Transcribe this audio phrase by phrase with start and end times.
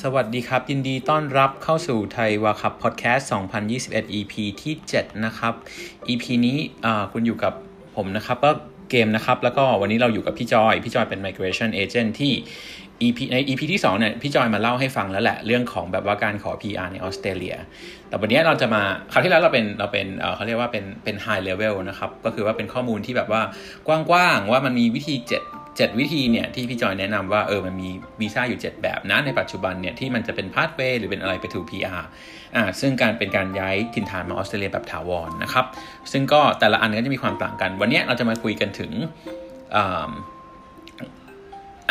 [0.00, 3.28] สวัสดีครับ ยินดีต้อนรับเข้าสู่ไทยวาคับพอดแคสต์
[3.72, 5.54] 2021 EP ที่ 7 นะครับ
[6.08, 6.58] EP นี้
[7.12, 7.52] คุณอยู่กับ
[7.96, 8.50] ผมนะครับก็
[8.90, 12.32] เกมนะครับ แล้วก็วันนี้เราอยู่กับพี่จอย พี่จอยเป็น Migration Agent ที่
[13.02, 17.56] EP ใน EP ที่2เนี่ยพี่จอยมาเล่าให้ฟังแล้วแหละ เรื่องของแบบว่าการขอ PR ในออสเตรเลีย
[18.08, 23.42] แต่วันนี้เราจะมาคราวที่แล้วเราเป็นเราเป็นเขาเรียกว่าเป็นเป็น high level นะครับ ก็คือว่าเป็นข้อมูลที่แบบว่า
[23.88, 25.49] กว้างๆว่ามันมีวิธี 7
[25.82, 27.88] 7 วิธีเนี่ยที่พี่จอยแนะนำว่าเออมันมี
[28.20, 32.02] วีซ่าอยู่ 7 แบบนะในปัจจุบันเนี่ยที่มันจะเป็น pathway หรือเป็นอะไรไปถู PR
[32.56, 35.64] อ่าซึ่งการเป็นการย้ายถิ่นฐานมาออสเตรเลียแบบถาวรนะครับ
[36.12, 38.92] ซึ่งก็แต่ละอันก็จะมีความต่างกัน วันนี้เราจะมาคุยกันถึง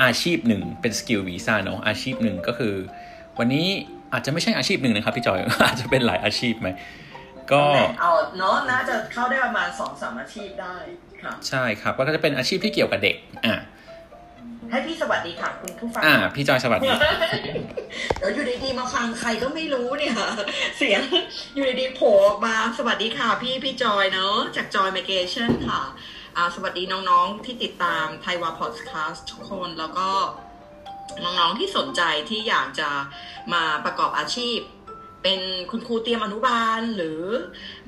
[0.02, 2.74] อาชีพหนึ่งเป็น skill วีซ่าเนาะอาชีพหนึ่งก็คือ
[3.40, 3.68] วันนี้
[4.14, 6.70] อาจจะไม่ใช่อาชีพหนึ่งนะครับพี่จอยอาจจะเป็นหลายอาชีพไหม
[7.52, 7.64] ก็
[8.02, 10.76] เอาเนาะน่าจะเข้าได้ประมาณสองสามอาชีพได้
[11.24, 13.29] ค่ะใช่ครับก็จะเป็นอาชีพที่เกี่ยวกับเด็กอะให้พี่ส
[15.12, 16.90] วัสดีค่ะคุณผู้ฟังอ่า พี่จอยสวัสดี
[18.18, 20.16] เดี๋ยวอยู่ดีๆมาฟังใครก็ไม่รู้เนี่ย
[20.78, 21.02] เสียง
[21.56, 22.14] อยู่ดีๆโผล่
[22.46, 25.82] มาสวัสดีค่ะ พี่พี่จอยเนาะจากจอย Migration ค่ะ
[26.36, 30.10] อ่าสวัสดีน้องๆที่ติดตามไทยวาพอดคาสต์ทุกคนแล้วก็
[31.24, 32.90] น้องๆที่สนใจที่อยากจะ
[33.54, 34.58] มาประกอบอาชีพ
[35.24, 35.40] เป็น
[35.72, 37.22] คุณครูเตรียมอนุบาล หรือ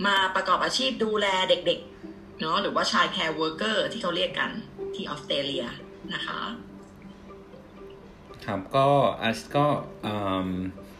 [0.05, 4.51] มาประกอบอาชีพดูแลเด็กๆเนาะหรือว่า childcare worker ที่เขาเรียกกัน
[4.95, 5.65] ที่ออสเตรเลีย
[6.13, 6.39] นะคะ
[8.45, 8.87] ครับก็
[9.23, 9.65] อัสก็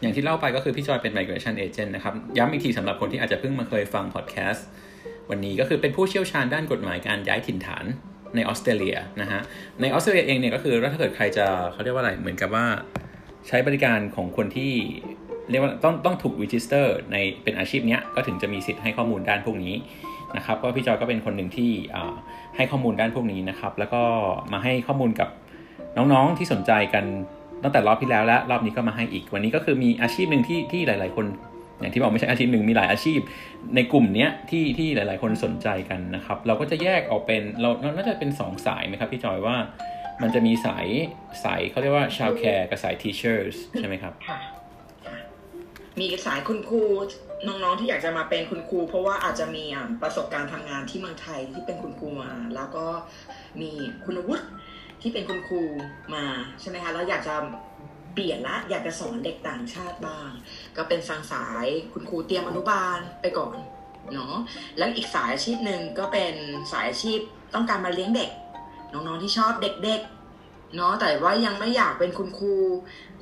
[0.00, 4.66] อย่างที่เล่าไปก็คือพี่จอยเป็น migration agent นะครับ ย้ำอีกทีสำหรับคนที่อาจจะเพิ่งมาเคยฟังพอดแคสต์
[5.30, 7.84] วันนี้ก็คือเป็นผู้เชี่ยวชาญด้านกฎหมายการย้ายถิ่นฐาน
[8.36, 9.40] ในออสเตรเลียนะฮะ
[9.80, 12.66] ในออสเตรเลียเองเนี่ยก็คือถ้าเกิดใครจะเขาเรียกว่าอะไรเหมือนกับว่า
[13.48, 14.72] ใช้บริการของคนที่
[15.50, 19.74] เรียกว่าต้องต้องถูก register ในเป็นอาชีพเนี้ยก็ถึงจะมีสิทธิ์ให้ข้อมูลด้านพวกนี้
[20.36, 21.70] นะครับก็พี่จอยก็เป็นคนหนึ่งที่
[22.56, 24.02] ให้ข้อมูลด้านพวกนี้นะครับแล้วก็
[24.52, 25.28] มาให้ข้อมูลกับ
[25.96, 27.04] น้องๆที่สนใจกัน
[27.62, 31.26] ตั้งแต่รอบที่แล้วและรอบนี้ก็มาให้อีก วันนี้ก็คือมีอาชีพหนึ่งที่ที่หลาย ๆ คน
[31.80, 33.20] อย่างที่บอกไม่ใช่อาชีพหนึ่งมีหลายอาชีพ
[33.74, 39.56] ในกลุ่มนี้ที่ที่หลาย ๆ คนสนใจกันนะครับ เราก็จะแยกออกเป็นเราน่าจะเป็น 2 สายไหมครับพี่จอยว่า
[40.22, 40.86] มันจะมีสาย
[41.44, 44.38] สายเขาเรียกว่า childcare กับสาย teachers ใช่ไหมครับค่ะ
[46.00, 46.82] มีสายคุณครู
[47.46, 49.64] น้องๆที่อยากจะมาเป็นคุณครู เพราะว่าอาจจะมี
[50.02, 52.86] ประสบการณ์ทำงานที่เมืองไทยที่เป็นคุณครูมา แล้วก็
[53.60, 53.70] มี
[54.04, 54.44] คุณวุฒิ
[55.02, 55.62] ที่เป็นคุณครู
[56.14, 56.24] มา
[56.60, 57.34] ใช่ไหมคะแล้วอยากจะ
[58.14, 60.30] เปลี่ยนละอยากจะสอนเด็กต่างชาติบ้าง
[60.76, 63.56] ก็เป็นฟังสายคุณครูเตรียมอนุบาลไปก่อน
[64.14, 64.36] เนาะ
[64.78, 66.34] แล้วอีกสายอาชีพหนึ่งก็เป็น
[66.72, 67.18] สายอาชีพ
[67.54, 68.30] ต้องการมาเลี้ยงเด็ก
[68.92, 72.54] น้องๆที่ชอบเด็กๆเนาะแต่ว่ายังไม่อยากเป็นคุณครู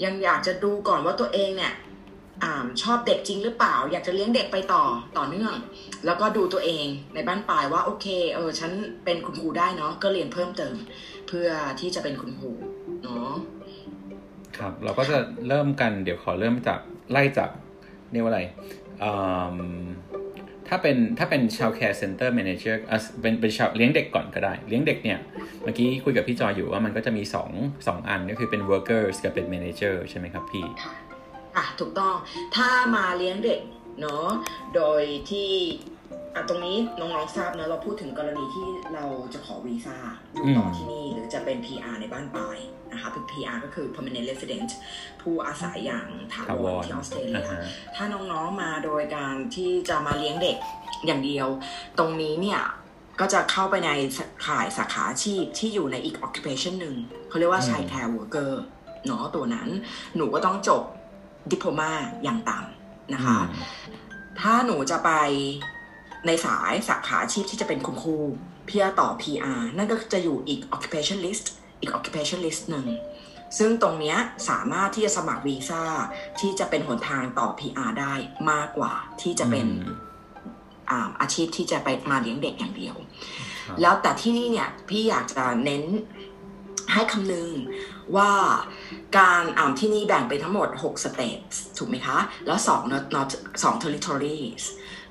[0.05, 1.73] ยังอยากจะดูก่อนว่าตัวเองเนี่ย
[2.45, 2.47] อ
[2.83, 4.85] ชอบเด็กจริงหรือเปล่า อยากจะเลี้ยงเด็กไปต่อ
[5.19, 5.55] ต่อเนื่อง
[6.07, 8.71] แล้วก็ดูตัวเองในบ้านปลายว่าโอเคเออฉัน
[9.05, 10.75] เป็นคุณครูได้เนาะก็เรียนเพิ่มเติม
[11.29, 11.49] เพื่อ
[11.81, 12.51] ที่จะเป็นคุณครู
[13.03, 13.33] เนาะ
[14.59, 15.19] ครับเราก็จะ
[15.49, 16.81] เริ่มกันเดี๋ยวขอเริ่มจาก
[17.11, 17.51] ไล่จาก
[18.13, 18.41] เรียกว่าอะไร
[20.69, 22.81] ถ้าเป็นถ้าเป็น childcare centre manager
[23.21, 25.19] เป็นเป็นชาวเลี้ยงเด็กก่อนก็ได้ เลี้ยงเด็กเนี่ย
[25.63, 27.23] เมื่อกี้คุยกับพี่จอยอยู่ว่ามันก็จะมี
[27.55, 30.67] 2 2อันก็คือเป็น workers กับเป็น manager ใช่ไหมครับพี่
[31.57, 32.15] อะถูกต้อง
[32.57, 33.61] ถ้ามาเลี้ยงเด็ก
[34.01, 34.29] เนาะ
[34.75, 35.51] โดยที่
[36.35, 39.97] อะตรงนี้น้องๆทราบนะเราพูดถึงกรณีที่เราจะขอวีซ่า
[40.35, 42.59] อยู่ต่อที่นี่หรือจะเป็น PR ในบั้นปลาย
[42.93, 44.71] นะคะเป็น PR ก็คือ permanent resident
[45.21, 47.47] ผู้อาศัยอย่างถาวรที่ออสเตรเลีย
[47.97, 50.57] ถ้าน้องๆมาโดยการที่จะมาเลี้ยงเด็ก
[51.07, 51.49] อย่างเดียว
[51.99, 52.61] ตรงนี้เนี่ย
[53.21, 53.91] ก็จะเข้าไปใน
[54.47, 56.97] ข่ายสาขาอาชีพที่อยู่ในอีก occupation หนึ่ง
[57.29, 58.53] เขาเรียกว่า child care worker
[59.07, 59.69] เนาะตัวนั้น
[60.17, 60.83] หนูก็ต้องจบ
[61.51, 61.93] ดิโพมา
[62.23, 63.39] อย่างต่ำนะคะ
[64.41, 65.11] ถ้าหนูจะไป
[66.27, 68.17] ในสายสาขาอาชีพที่จะเป็นคุณครู
[68.67, 71.47] เพื่อต่อ PR นั่นก็จะอยู่อีก occupation list
[71.81, 72.87] อีก occupation list หนึ่ง
[73.59, 74.17] ซึ่งตรงนี้
[74.49, 75.85] สามารถที่จะสมัครวีซ่า
[76.41, 78.15] ที่จะเป็นหนทางต่อ PR ได้
[78.51, 79.67] มากกว่าที่จะเป็น
[81.21, 82.97] อาชีพที่จะไปมาเลี้ยงเด็กอย่างเดียว
[83.81, 85.83] แล้วแต่ที่นี่เนี่ยพี่อยากจะเน้น
[86.93, 87.49] ให้คำนึง
[88.17, 88.33] ว่า
[89.19, 93.29] การอ่าที่นี่แบ่งเป็นทั้งหมด 6 states ถูกไหมคะ แล้ว2 not not
[93.63, 94.65] 2 territories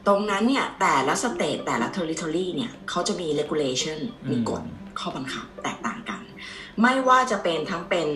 [0.08, 4.00] ตรงนั้นเนี่ย แต่ละสเตทแต่ละ territory เนี่ยเขาจะมี regulation
[4.30, 4.64] มีกฎ
[5.00, 6.22] ข้อบังคับแตกต่างกัน
[6.82, 8.10] ไม่ว่าจะเป็นทั้งเป็น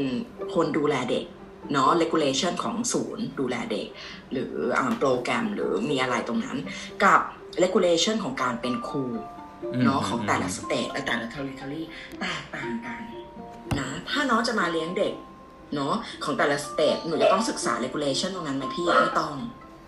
[0.53, 1.25] คนดูแลเด็ก
[1.71, 3.87] เนาะ regulation ของศูนย์ดูแลเด็ก
[4.31, 4.53] หรือ
[4.99, 6.57] โปรแกรมหรือมีอะไรตรงนั้น
[7.03, 7.21] กับ
[7.63, 9.05] regulation ของการเป็นครู
[9.83, 11.81] เนาะของแต่ละสเตทและแต่ละ territory
[12.19, 13.01] แตกต่างกัน
[13.79, 15.13] นะ ถ้าน้องจะมาเลี้ยงเด็ก
[15.75, 19.35] เนาะของแต่ละสเตทหนูจะต้องศึกษา regulation ตรงนั้นไหมพี่ไม่ต้อง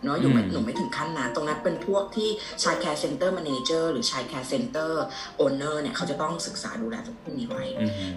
[0.04, 2.30] เนาะอยู่ไม่หนูไม่ถึงขั้นนั้นตรงนั้นเป็นพวกที่
[2.64, 7.64] childcare centre manager หรือ childcare centre owner เนี่ยเขาจะต้องศึกษาดูแลตรงพวกนี้ไว้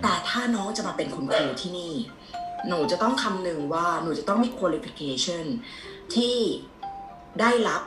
[0.03, 1.95] แต่ถ้าน้องจะมาเป็นคุณครูที่นี่
[2.69, 5.45] หนูจะต้องคำนึงว่าหนูจะต้องมี qualification
[6.15, 6.39] ที่
[7.41, 7.83] ได้รับ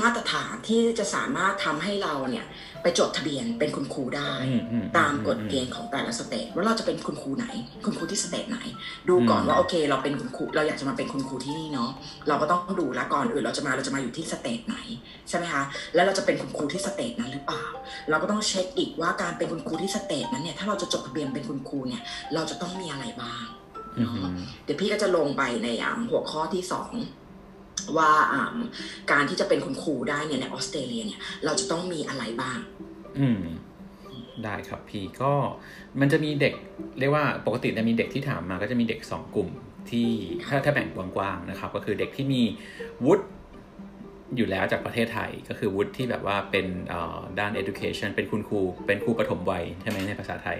[0.00, 2.46] มาตรฐานที่จะสามารถทำให้เราเนี่ย
[2.82, 7.46] ไปจดทะเบียนเป็นคุณครูได้อืมอืมตามกฎเกณฑ์ของแต่ละ state ว่าเราจะเป็นคุณครูไหน
[7.84, 8.58] คุณครูที่ state ไหน
[9.08, 11.90] ดูก่อนว่าโอเค เราเป็นคุณครูเราอยากจะมาเป็นคุณครูที่นี่เนาะ
[12.28, 14.76] เราก็ต้องดูแล้วก่อนอื่นเราจะมาเราจะมาอยู่ที่ state ไหน
[15.28, 15.62] ใช่ไหมคะ
[15.94, 17.64] แล้วเราจะเป็นคุณครูที่ state นั้นหรือเปล่า
[18.10, 22.02] เราก็ต้องเช็คอีกว่าการเป็นคุณครูที่ state นั้นเนี่ยถ้าเราจะจดทะเบียนเป็นคุณครูเนี่ย
[22.34, 23.44] เราจะต้องมีอะไรบ้าง
[23.98, 24.24] อืม
[24.64, 26.92] เดี๋ยวพี่ก็จะลงไปในอ่าหัวข้อที่สอง
[27.96, 28.10] ว่า
[29.12, 32.58] การที่จะเป็นคุณครูได้เนี่ยในออสเตรเลียเนี่ย เราจะต้องมีอะไรบ้าง
[33.18, 33.42] อืม
[34.44, 35.32] ได้ครับพี่ก็
[36.00, 36.54] มันจะมีเด็ก
[36.98, 39.48] เรียกว่าปกติจะมีเด็กที่ถามมาก็จะมีเด็กสองกลุ่ม
[39.90, 40.08] ที่
[40.48, 42.42] ถ้าถ้าแบ่งกว้างๆนะครับ ก็คือเด็กที่มี
[43.06, 43.24] วุฒิ
[44.36, 46.66] อยู่แล้วจากประเทศไทยก็คือวุฒิที่แบบว่าเป็น
[47.38, 50.58] ด้าน education เป็นคุณครู เป็นครูปฐมวัยใช่ไหมในภาษาไทย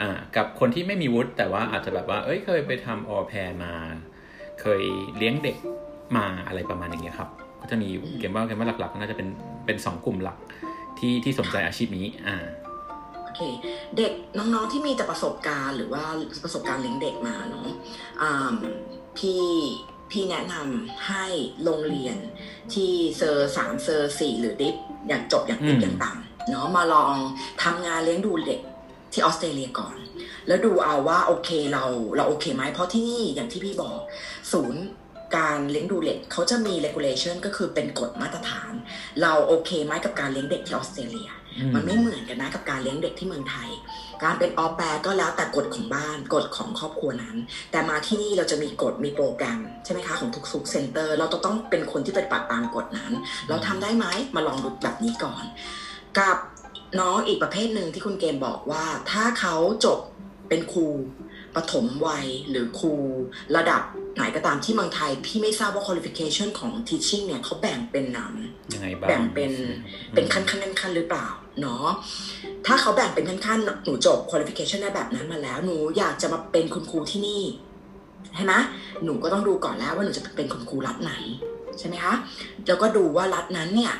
[0.00, 3.74] อ่ากับคนที่ไม่มีวุฒิแต่ว่าอาจจะแบบว่า เอ้ยเคยไปทำออแพรมา
[4.60, 4.82] เคย
[5.16, 5.56] เลี้ยงเด็ก
[6.16, 7.30] มาอะไรประมาณอย่างเงี้ยครับ
[7.60, 9.28] ก็จะมีเกมว่าเกมว่าหลักๆก็น่าจะเป็น
[9.66, 10.38] เป็นสองกลุ่มหลัก
[10.98, 12.36] ที่ที่สนใจอาชีพนี้อ่า
[13.24, 13.40] โอเค
[13.96, 16.04] เด็กน้องๆที่มีแต่ประสบการณ์ หรือว่า
[16.44, 17.68] ประสบการณ์เลี้ยงเด็กมาเนาะ
[18.22, 18.54] อ่า
[19.18, 19.44] พี่
[20.10, 21.24] พี่แนะนำให้
[21.64, 22.16] โรงเรียน
[22.74, 24.76] ที่เซอร์สามเซอร์สี่หรือดิฟ
[25.08, 27.14] อย่างจบอย่างดิฟอืมอย่างต่ำเนาะมาลอง
[27.62, 28.60] ทำงานเลี้ยงดูเด็ก
[29.12, 29.96] ที่ออสเตรเลียก่อน
[30.46, 31.84] แล้วดูเอาว่าโอเคเรา
[32.16, 33.98] เราโอเคไหมเพราะที่นี่อย่างที่พี่บอก
[34.52, 34.82] ศูนย์
[35.36, 38.72] การเลี้ยงดูเด็กเขาจะมี regulation ก็คือเป็นกฎมาตรฐาน
[39.22, 43.70] เราโอเคไหมกับการเลี้ยงเด็กที่ออสเตรเลียอืมันไม่เหมือนกันนะกับการเลี้ยงเด็กที่เมืองไทย
[44.22, 47.36] การเป็นออแปรก็แล้วแต่กฎของบ้านกฎของครอบครัวนั้น
[47.70, 53.12] แต่มาที่นี่เราจะมีกฎมีโปรแกรมใช่ไหมคะของทุกๆเซ็นเตอร์เราจะต้องเป็นคนที่ปฏิบัติตามกฎนั้น
[53.48, 55.44] เราทำได้ไหมมาลองดูแบบนี้ก่อน
[56.18, 56.36] กับ
[57.00, 59.54] น้องอีกประเภทหนึ่งที่คุณเกมบอกว่าถ้าเขา
[59.84, 59.98] จบ
[60.48, 60.86] เป็นครู
[61.56, 62.92] ปฐมวัยหรือครู
[63.56, 63.82] ระดับ
[64.16, 69.52] ไหนก็ตามที่เมืองไทย พี่ไม่ทราบว่า qualification ของ teaching เนี่ยเขาแบ่งเป็นนำยังไงบ้างแบ่งเป็น
[70.14, 71.26] เป็นขั้นขั้นขั้นขั้นหรือเปล่า
[71.60, 71.86] เนาะ
[72.66, 77.42] ถ้าเขาแบ่งเป็นขั้นขั้นหนูจบ qualification ได้แบบนั้นมาแล้วหนูอยากจะมาเป็นคุณครูที่นี่
[78.36, 78.54] ใช่ไหม
[79.04, 81.12] หนูก็ต้องดูก่อนแล้วว่าหนูจะเป็นคุณครูรัฐไหน
[81.78, 82.14] ใช่ไหมคะ
[82.66, 83.94] แล้วก็ดูว่ารัฐนั้นเนี่ย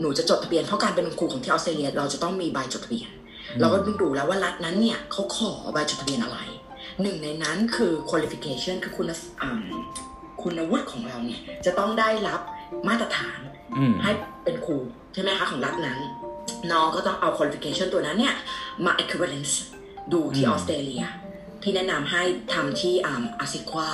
[0.00, 3.10] หนูจะจดทะเบียนเพราะการเป็นคุณครูของที่ออสเตรเลีย เราจะต้องมีใบจดทะเบียน
[3.60, 6.38] เราก็ต้องดูแล้วว่ารัฐนั้นเนี่ยเขาขอใบจดทะเบียนอะไร
[7.02, 9.06] หนึ่งในนั้นคือ qualification คือคุณ
[9.42, 9.62] อ่า
[10.42, 12.40] คุณวุฒิของเราเนี่ย จะต้องได้รับ
[12.88, 13.38] มาตรฐาน
[13.78, 14.10] อืมให้
[14.44, 14.76] เป็นครู
[15.14, 15.98] ใช่ไหมคะของรัฐนั้น
[16.72, 18.34] น้องก็ต้องเอา qualification ตัวนั้นเนี่ย
[18.84, 19.54] มา equivalence
[20.12, 21.04] ดูที่อืมออสเตรเลีย
[21.62, 23.90] พี่แนะนำให้ทำที่อ่าอาซิควา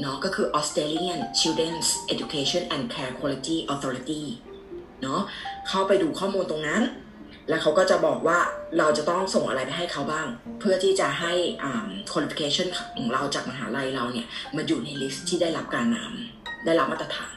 [0.00, 4.22] เนาะก็คือ Australian Children's Education and Care Quality Authority
[5.02, 5.20] เนาะ
[5.68, 6.82] เข้าไปดูข้อมูลตรงนั้น
[7.48, 8.38] แล้วเขาก็จะบอกว่า
[8.78, 10.26] เราจะต้องส่งอะไรไปให้เขาบ้าง
[10.60, 11.32] เพื่อที่จะให้
[11.64, 12.68] อ่า qualification
[12.98, 17.34] ของเราจากมหาลัยเราเนี่ยมาอยู่ใน list ที่ได้รับการนำได้รับมาตรฐาน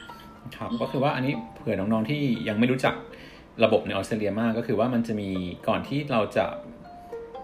[0.56, 2.94] ครับก็คือว่าอันนี้เผื่อน้องๆที่ยังไม่รู้จัก
[3.64, 5.28] ระบบในออสเตรเลียมากก็คือว่ามันจะมี
[5.68, 6.44] ก่อนที่เราจะ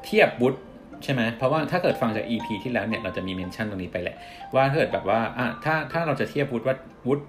[0.05, 0.59] เทียบวุฒิ
[1.05, 4.17] ใช่ไหมเพราะว่าถ้าเกิดฟังจาก EP ที่แล้วเนี่ยเราจะมี mention ตรงนี้ไปแหละ
[4.55, 6.77] ว่าถ้าเกิดแบบว่าอะถ้าถ้าเราจะเทียบวุฒิว่า
[7.07, 7.25] วุฒิ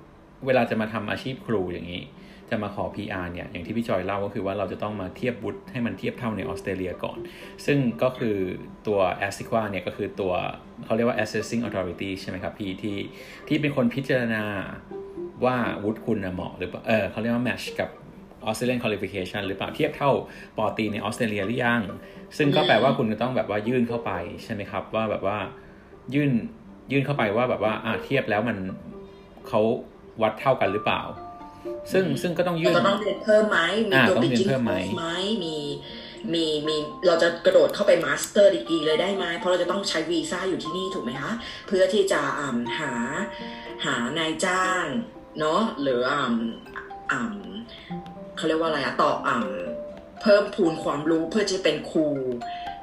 [0.45, 2.01] เวลาจะมาทำอาชีพครูอย่างนี้
[2.49, 7.17] จะมาขอ PR เนี่ยอย่างที่พี่จอยเล่าก็คือว่าเราจะต้องมาเทียบวุฒิให้มันเทียบเท่าในออสเตรเลียก่อน
[7.65, 8.35] ซึ่งก็คือ
[8.87, 10.33] ตัว a s i q u a เนี่ยก็คือตัว
[10.85, 12.97] เขาเรียกว่า assessing authority ใช่ไหมครับพี่ที่
[13.47, 14.43] ที่เป็นคนพิจารณา
[15.45, 17.89] ว่าวุฒิคุณเหมาะหรือเปล่าเออเขาเรียกว่า match กับ
[18.47, 20.11] Australian qualification หรือเปล่าเทียบเท่า
[20.57, 21.81] ปอตีในออสเตรเลียหรือยัง
[22.37, 24.11] ซึ่งก็แปลว่าคุณจะต้องแบบว่ายื่นเข้าไป
[24.43, 25.37] ใช่ไหมครับ ว่าแบบว่า
[26.13, 26.31] ยื่น
[26.91, 28.57] ยื่นเข้าไปว่าแบบว่าอะเทียบแล้วมัน
[29.47, 29.61] เขา
[30.21, 31.01] วัดเท่ากันหรือเปล่า
[31.91, 35.05] ซึ่งซึ่งก็ต้องยื่นเราจะต้องเรียนเพิ่มไหมมีอ่าตัวต้องบิเรียนจิงเพิ่มไหมไหม
[35.43, 35.55] มี
[36.33, 36.75] มีมี
[37.07, 41.31] เราจะกระโดดเข้าไป master degree เลยได้ไหมเพราะเราจะต้องใช้วีซ่าอยู่ที่นี่ถูกไหมคะ
[41.67, 42.91] เพื่อที่จะอ่าหา
[43.85, 44.83] หานายจ้าง
[45.39, 46.33] เนาะหรืออ่า
[47.11, 47.37] อ่า
[48.37, 49.37] เขาเรียกว่าอะไรอะต่ออ่า
[50.21, 52.07] เพิ่มพูนความรู้เพื่อจะเป็นครู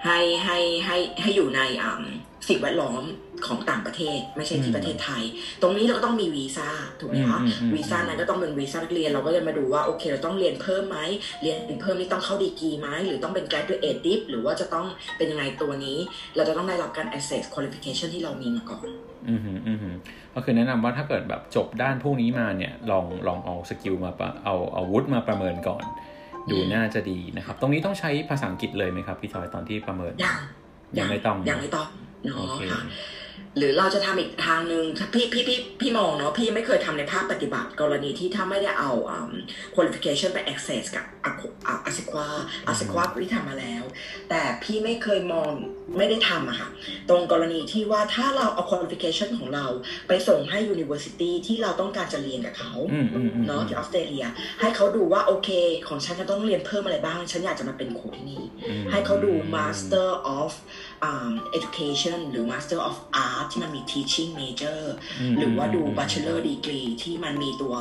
[0.04, 2.02] ให้ให้ให้ให้อยู่ในอ่า
[2.48, 3.02] สิ่งแวดล้อม
[3.46, 5.22] ของต่างประเทศ ไม่ใช่ที่ประเทศไทย
[5.62, 6.68] ตรงนี้เราก็ต้องมีวีซ่า
[7.00, 10.98] ถูกไหมคะอืมอืมอืมวีซ่านั้นก็ต้องเป็นวีซ่านักเรียนเราก็จะมาดูว่าโอเค เราต้องเรียนเพิ่มไหม
[11.42, 15.98] เรียนเพิ่มนี่ต้องเข้าดีกรีไหมหรือต้องเป็น graduate dip หรือว่าจะต้องเป็นยังไงตัวนี้
[16.36, 18.86] เราจะต้องได้รับการ assess qualification ที่เรามีมาก่อน
[19.28, 19.90] อืมฮึอืมฮึ
[20.34, 25.84] ก็คือแนะนำว่าถ้าเกิดแบบจบด้านพวกนี้มาเนี่ยลองลองเอา skill มาปะเอาเอาวุฒิมาประเมินก่อน
[26.50, 30.38] ดูอืมน่าจะดีนะครับ ตรงนี้ต้องใช้ภาษาอังกฤษเลยไหมครับพี่จอยตอนที่ประเมินอย่าง
[30.98, 31.88] ยังไม่ต้องอย่างไม่ต้อง
[32.24, 32.80] เนาะโอเคค่ะ
[33.58, 39.30] หรือเราจะทำอีกทางหนึ่งพี่พี่พี่พี่มองเนาะพี่ไม่เคยทำในภาคปฏิบัติ กรณีที่ถ้าไม่ได้เอา um,
[39.74, 42.26] qualification ไป access กับอาซิควา
[42.66, 43.84] อาซิควาพี่ทำมาแล้ว
[44.30, 45.50] แต่พี่ไม่เคยมอง
[45.98, 46.68] ไม่ได้ทำอะค่ะ
[47.08, 49.66] ตรงกรณีที่ว่าถ้าเราเอา qualification ของเรา
[50.08, 54.26] ไปส่งให้ university ที่เราต้องการจะเรียนกับเขาอืมอืมอืมเนาะที่ออสเตรเลีย
[54.60, 55.50] ให้เขาดูว่าโอเค
[55.88, 60.89] ของฉันจะต้องเรียนเพิ่มอะไรบ้าง ฉันอยากจะมาเป็นครูที่นี่อืมให้เขาดู Master of um,
[61.58, 64.80] Education หรือ Master of Art ที่มันมี Teaching Major
[65.30, 67.74] หรือว่าดูม Bachelor Degree ที่มันมีตัว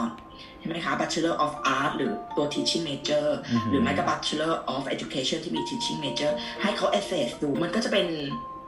[0.60, 6.88] ใช่ไหมคะ Bachelor of Art หรือตัว Teaching Major อือหือหรือไม่ก็ Bachelor of Education ที่มี Teaching Major ให้เขา
[7.00, 8.08] assess ดูมันก็จะเป็น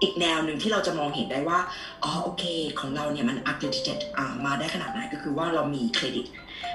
[0.01, 1.60] อีกแนวหนึ่งที่เราจะมองเห็นได้ว่า
[2.03, 2.43] อ๋อ โอเค
[2.79, 6.27] ของเราเนี่ยมัน accredited อ่ามาได้ขนาดไหน ก็คือว่าเรามีเครดิต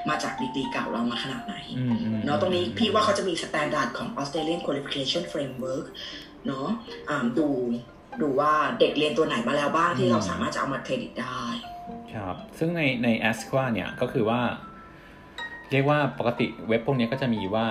[0.09, 5.87] มาจากดีกรีเก่าเรามาขนาดไหนอืมอืมเนาะ ตรงนี้พี่ว่าเขาจะมี standard ของ Australian Qualification Framework
[6.47, 6.69] เนาะ
[7.09, 7.49] อ่าดู
[8.21, 11.41] ดูว่าเด็กเรียนตัวไหนมาแล้วบ้างที่เราสามารถจะเอามาเครดิตได้
[12.15, 14.41] ครับ ซึ่งในใน a s q u a เนี่ยก็คือว่า
[15.73, 17.67] เรียกว่าปกติเว็บพวกนี้ก็จะมีว่า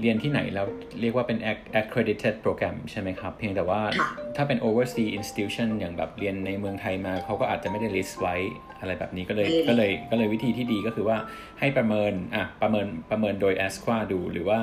[0.00, 0.66] เรียนที่ไหนแล้ว
[1.00, 8.36] เรียกว่าเป็น ac- accredited program ใช่ไหมครับ เพียงแต่ว่าค่ะถ้าเป็น overseas institution อย่างแบบเรียนในเมืองไทยมา เขาก็อาจจะไม่ได้ list ไว้
[8.80, 11.16] อะไรแบบนี้ก็เลยไม่ได้ list ก็เลยก็เลยวิธีที่ดีก็คือว่า
[11.60, 14.60] ให้ประเมินอะประเมินประเมินโดย a s q u a ดูหรือว่า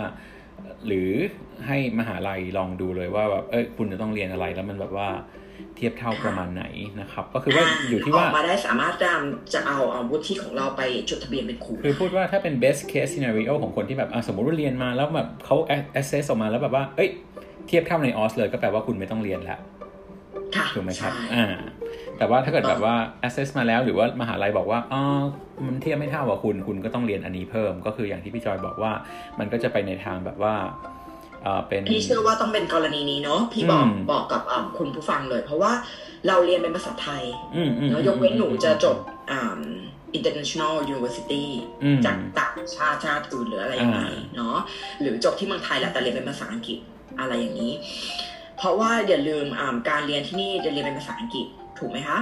[0.88, 1.10] หรือ
[1.68, 5.10] ให้มหาลัยลองดูเลยว่าแบบเอ้ยคุณจะต้องเรียนอะไรแล้วมันแบบว่า
[5.76, 6.66] เทียบเท่าประมาณไหน
[7.00, 9.12] นะครับ ก็คือว่าอยู่ที่ว่าออกมาได้สามารถจะ
[9.54, 15.56] จะเอาเอาวุฒิของเราไปจดทะเบียนเป็นครูคือพูดว่าถ้าเป็น best case scenario ของคนที่แบบอะสมมติว่าเรียนมาแล้วแบบเขา
[16.00, 17.10] assess ออกมาแล้วแบบว่า เอ้ย
[17.68, 19.58] เทียบเท่าในออสเลยก็แปลว่าคุณไม่ต้องเรียนละ
[20.56, 21.46] ค่ะถูกไหมครับใช่อ่า
[22.20, 22.96] แต่ว่าถ้าเกิดแบบว่า
[23.28, 25.02] assess มาแล้วหรือว่ามหาลัยบอกว่าอ๋อ
[25.66, 28.92] มันเทียบไม่เท่ากับคุณ คุณก็ต้องเรียนอันนี้เพิ่ม ก็คืออย่างที่พี่จอยบอกว่า
[29.40, 30.54] มันก็จะไปในทางแบบว่า
[31.44, 35.72] เอ่อเป็นพี่เชื่อว่าต้องเป็นกรณีนี้เนาะพี่บอกอืมบอกกับอ่าคุณผู้ฟังเลย เพราะว่า
[36.28, 37.24] เราเรียนเป็นภาษาไทย
[37.56, 38.98] อืมอืมเนาะยกเว้นหนูจะจบ
[39.32, 39.60] อ่า
[40.18, 41.46] international university
[41.84, 44.58] อืมจากต่างชาติชาติอื่นหรืออะไรอย่างไรอ่าเนาะ
[45.02, 46.80] หรือจบที่เมืองไทยแหละแต่เรียนเป็นภาษาอังกฤษ
[47.20, 47.74] อะไรอย่างนี้
[48.58, 51.46] เพราะว่าอย่าลืมอ่าการเรียนที่นี่จะเรียนเป็นภาษาอังกฤษ
[51.80, 52.18] ถูกไหมคะ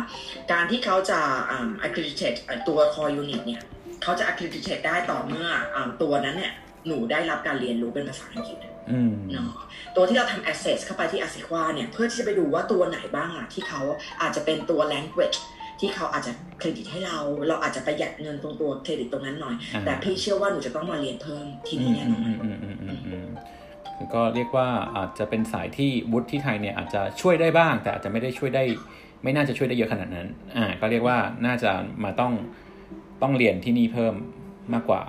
[0.51, 3.62] การที่เขาจะอ่า accredited อ่าตัว core unit เนี่ย
[4.04, 6.54] เขาจะ accredited ได้ต่อเมื่ออ่าตัวนั้นเนี่ย
[6.88, 8.58] หนูได้รับการเรียนรู้เป็นภาษาอังกฤษ
[8.92, 9.50] อืมเนาะ
[9.96, 13.82] ตัวที่เราทำ access เข้าไปที่ a s i q u a เนี่ยเพื่อที่จะไปดูว่าตัวไหนบ้างอะที่เขา
[14.22, 15.38] อาจจะเป็นตัว language
[15.80, 23.30] ที่เขาอาจจะเครดิตให้เรา เราอาจจะประหยัดเงินตรงตัวเครดิตตรงนั้นหน่อยอ่าแต่พี่เชื่อว่าหนูจะต้องมาเรียนเพิ่มที่อืนี่มแน่อืนอมน
[24.06, 28.64] อืมอืมอืมอืมอืมคือก็เรียกว่าอาจจะเป็นสายที่วุฒิที่ไทยเนี่ยอาจจะช่วยได้บ้าง แต่อาจจะไม่ได้ช่วยได้
[29.24, 31.72] ไม่น่าจะช่วยได้เยอะขนาดนั้นอ่าก็เรียกว่าน่าจะ
[32.04, 32.34] มาต้อง
[33.22, 34.16] ต้องเรียนที่นี่เพิ่ม
[34.74, 35.02] มากกว่า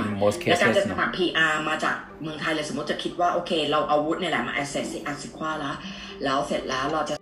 [0.00, 5.42] in most และการ cases จะสเนอะมัคร PR มาจากเมืองไทยเลยสมมติจะคิดว่าโอเค เราเอาวุฒิเนี่ยแหละมา access ที่ a s i q u
[5.48, 5.74] a แล้ว
[6.24, 7.14] แล้วเสร็จแล้วเราจะ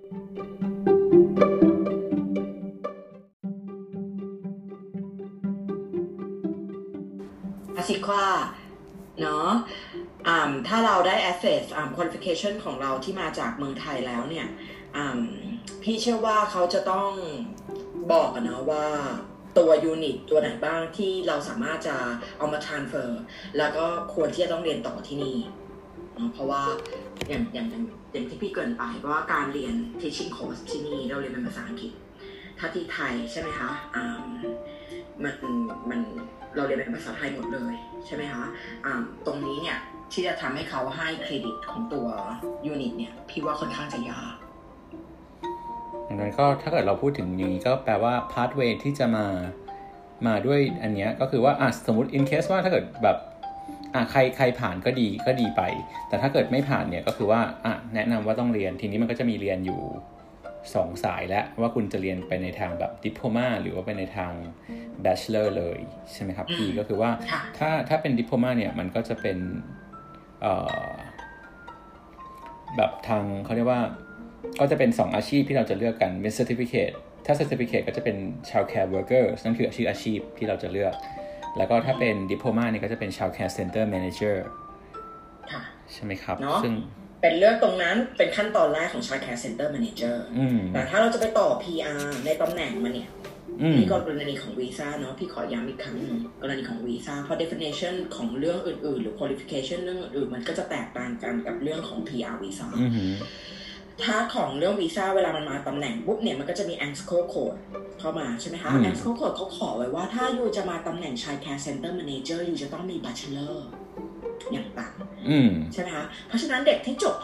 [7.76, 8.25] อาซิควา
[9.21, 9.50] เนาะ
[9.95, 10.05] อ่า
[10.68, 14.47] ถ้าเราได้ access อ่า qualification ของเราที่มาจากเมืองไทยแล้วเนี่ย
[15.83, 17.11] พี่เชื่อว่าเขาจะต้อง
[18.12, 18.87] บอกนะว่า
[19.59, 21.97] ตัวยูนิตตัวไหนบ้างที่เราสามารถจะ
[22.38, 23.09] เอามา transfer
[23.59, 25.37] แล้วก็ควรที่จะต้องเรียนต่อที่นี่
[26.33, 26.62] เพราะว่า
[27.28, 31.92] อย่างอย่างอย่างอย่างที่พี่เกินไปว่าการเรียน teaching course ที่นี่เราเรียนเป็นภาษาอังกฤษ
[32.59, 33.71] ถ้าที่ไทยใช่ไหมคะ
[35.23, 35.35] มัน
[35.90, 36.00] มัน
[36.56, 37.75] เราเรียนเป็นภาษาไทยหมดเลย
[38.06, 38.45] ใช่ไหมคะ
[39.26, 39.78] ตรงนี้เนี่ย
[40.12, 42.06] ที่จะทำให้เขาให้เครดิตของตัว
[42.66, 44.34] ยูนิตเนี่ย พี่ว่าค่อนข้างจะยาก
[46.08, 49.26] ดังนั้นก็ถ้าเกิดเราพูดถึงอย่างนี้ก็แปลว่า pathway ที่จะมา
[50.26, 53.18] มาด้วยอันเนี้ยก็คือว่าอะสมมติ in case ว่าถ้าเกิดแบบ
[53.94, 55.62] อะใครใครผ่านก็ดีก็ดีไป
[56.08, 59.80] แต่ถ้าเกิดไม่ผ่านเนี่ยก็คือว่าอะแนะนำว่าต้องเรียนทีนี้มันก็จะมีเรียนอยู่
[60.75, 64.32] สองสายแล้วว่าคุณจะเรียนไปในทางแบบดิ p l o m a หรือว่าไปในทาง
[65.04, 65.78] bachelor เลย
[66.12, 69.75] ใช่ไหมครับพี่อืมก็คือว่าค่ะถ้าถ้าเป็นดิ p l o m a เนี่ยมันก็จะเป็นเอ่อ
[72.76, 73.83] แบบทางเขาเรียกว่า
[74.61, 76.95] ก็จะเป็น 2 อาชีพที่เราจะเลือกกันเป็น certificate
[77.26, 78.16] ถ้า certificate ก็จะเป็น
[78.49, 80.95] childcare worker นั่นคือชื่ออาชีพที่เราจะเลือก
[81.57, 84.37] แล้วก็ถ้าเป็น diploma เนี่ยก็จะเป็น childcare center manager
[85.52, 85.62] ค่ะ
[85.93, 86.75] ใช่ไหมครับเนอะซึ่ง
[87.23, 93.36] เป็นเรื่องตรงนั้นเป็นขั้นตอนแรกของ Child Care Center Manager อืมแต่ถ้าเราจะไปต่อ PR ในตำแหน่งมันเนี่ยอืม
[93.74, 103.12] นี่กรณีของวีซ่าเนาะพี่ขอย้ำอีกครั้งหนึ่งกรณีของวีซ่าเพราะ definition ของเรื่องอื่นๆ หรือ qualification เรื่องอื่นๆมันก็จะแตกต่างกันกับเรื่องของ PR วีซ่าอือหือ
[104.04, 107.56] ถ้าของเรื่องวีซ่าเวลามันมาตำแหน่งปุ๊บเนี่ยมันก็จะมี ANSCO code
[108.00, 113.54] เข้ามาใช่ไหมคะอืม ANSCO code เขาขอไว้ว่าถ้าอยู่จะมาตำแหน่ง Child Care Center Manager อยู่จะต้องมี Bachelor
[114.52, 117.16] อย่างต่ำอืมใช่ไหมคะ เพราะฉะนั้นเด็กที่จบ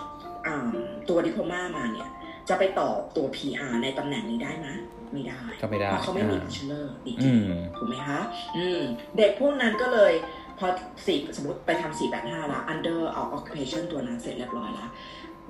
[0.47, 0.57] อ่า
[1.09, 2.09] ตัวดิโพมามาเนี่ย
[2.49, 4.69] จะไปต่อตัว PR ในตำแหน่งนี้ได้ไหม
[5.13, 7.45] ไม่ได้ก็ไม่ได้เพราะเขาไม่มีอ่า bachelor ดีอืม
[7.77, 8.21] ถูกไหมคะ
[8.57, 8.81] อืม
[9.17, 10.13] เด็กพวกนั้นก็เลย
[10.59, 10.67] พอ
[11.07, 13.01] สี่สมมติไปทำสี่แปดห้าละ under
[13.37, 14.91] occupation ตัวนั้นเสร็จเรียบร้อยแล้ว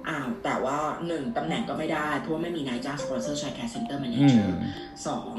[0.09, 4.59] อ้าวแต่ว่าหนึ่งตำแหน่งก็ไม่ได้ เพราะว่าไม่มีนายจ้างสปอนเซอร์ childcare center manager อืม
[5.07, 5.35] สอง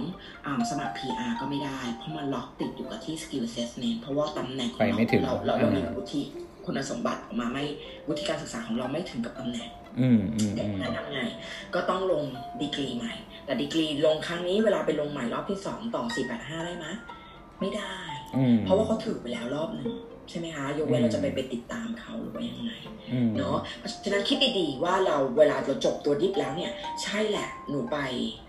[0.45, 6.21] อ่าสมัคร PR ก็ไม่ได้ เพราะมันล็อกติดอยู่กับที่ skill assessment เพราะว่าตำแหน่งของไปไม่ถึงเราเราเรามีอ่าวุฒิ
[6.65, 7.63] คุณสมบัติออกมาไม่
[8.07, 11.21] วุฒิการศึกษาของเราไม่ถึงกับตำแหน่ง อืมอืมเด็อืกมนั้นทำไง
[11.75, 12.23] ก็ต้องลง
[12.61, 13.13] ดีกรีใหม่
[13.45, 16.87] แต่ดีกรีลงครั้งนี้เวลาไปลงใหม่รอบที่สองต่อสี่แปดห้าได้ไหม
[17.59, 17.95] ไม่ได้
[18.35, 19.89] อืมเพราะว่าเขาถือไปแล้วรอบหนึ่ง
[20.29, 22.71] ใช่ไหมคะยกเว้นอืมเราจะไปไปติดตามเขาหรือว่ายังไง
[23.13, 26.71] อืมเนาะเพราะฉะนั้นคิดดีๆว่าเราเวลาเราจบตัว dip แล้วเนี่ย
[27.03, 27.97] ใช่แหละ หนูไป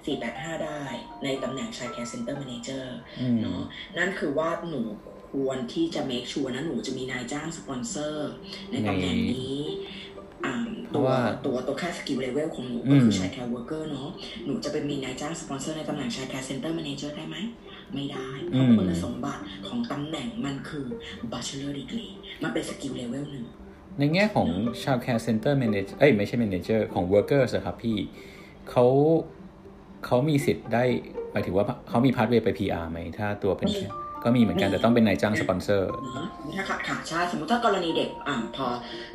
[0.07, 0.83] 485 ได้
[1.25, 3.61] ในตำแหน่ง childcare center manager อืมเนาะ
[3.99, 4.81] นั่นคือว่าหนู
[5.31, 8.33] ควรที่จะ make sure นะหนูจะมีนายจ้างสปอนเซอร์
[8.71, 9.59] ในตำแหน่งนี้
[10.45, 14.09] อ่าเพ ตัราะว่าตัวตัวตัวค่า skill level ของหนูอืก็คือ childcare worker เนาะ
[14.47, 17.37] หนูจะไปมีนายจ้างสปอนเซอร์ในตำแหน่ง childcare center manager ได้ไหม
[17.95, 20.87] ไม่ได้เพราะคุณสมบัติของตำแหน่งมันคือ
[21.33, 22.11] bachelor degree
[22.43, 23.45] มันเป็น skill level หนึ่ง
[23.99, 24.49] ในแง่ของ
[24.85, 27.97] ชาวแคร์เซ็นเตอร์แมเนจเอ้ยไม่ใช่ manager ของ workers อะครับพี่
[28.71, 28.87] เขา
[30.07, 30.85] เขามีสิทธิ์ได้
[31.33, 33.83] หมายถึงว่าเขามี pathway ไป PR ไหมถ้าตัวเป็นมี
[34.25, 38.67] ก็มีเหมือนกันแต่ต้องเป็นนายจ้างสปอนเซอร์เนอะถ้าค่ะค่ะใช่สมมติถ้ากรณีเด็กอ่าพอ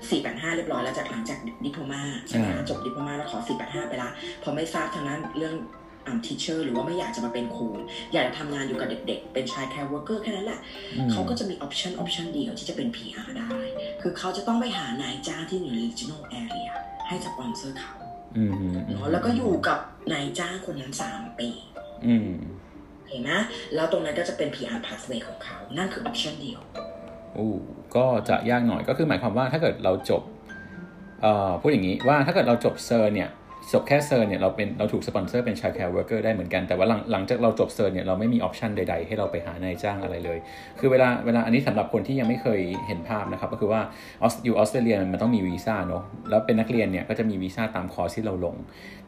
[0.03, 4.09] 485 เรียบร้อยแล้วจากหลังจากdiploma ใช่ไหมคะอ่าจบ diploma แล้วขอ 485 ไปละ
[4.43, 5.55] พอไม่ทราบทางนั้นเรื่อง
[6.05, 7.67] อ่า teacher หรือว่าไม่อยากจะมาเป็นครู
[8.13, 10.59] อยากจะทำงานอยู่กับเด็ก ๆ เป็น childcare worker แค่นั้นแหละ
[10.97, 13.49] อืมเขาก็จะมี option option เดียวที่จะเป็น PR ได้
[14.01, 16.71] คือเขาจะต้องไปหานายจ้างที่อยู่ใน regional area
[17.07, 17.93] ให้สปอนเซอร์เขา
[18.37, 19.79] อืมอืมเนาะแล้วก็อยู่กับ
[20.13, 21.49] นายจ้างคนนั้น3ปี
[22.07, 22.29] อืม
[23.09, 23.31] เห็นไหม
[23.75, 26.59] แล้วตรงนั้นก็จะเป็น PR pathway ของเขา นั่นคือ option เดียว
[27.37, 27.53] อู้
[27.95, 30.23] ก็จะยากหน่อยก็คือหมายความว่าถ้าเกิดเราจบ
[31.21, 33.29] เอ่อพูดอย่างนี้ว่าถ้าเกิดเราจบ cert เนี่ย
[33.73, 40.37] จบแค่ cert เนี่ยเราเป็นเราถูกสปอนเซอร์เป็น childcare worker ได้เหมือนกันแต่ว่าหลังหลังจากเราจบ cert เนี่ยเราไม่มี option ใดๆ ให้เราไปหานายจ้างอะไรเลย
[40.79, 43.81] คือเวลาเวลาอันนี้สำหรับคนที่ยังไม่เคยเห็นภาพนะครับ ก็คือว่า
[44.45, 48.55] อยู่ออสเตรเลียมันต้องมีวีซ่าเนาะแล้วเป็นนักเรียนเนี่ยก็จะมีวีซ่าตามคอร์สที่เราลง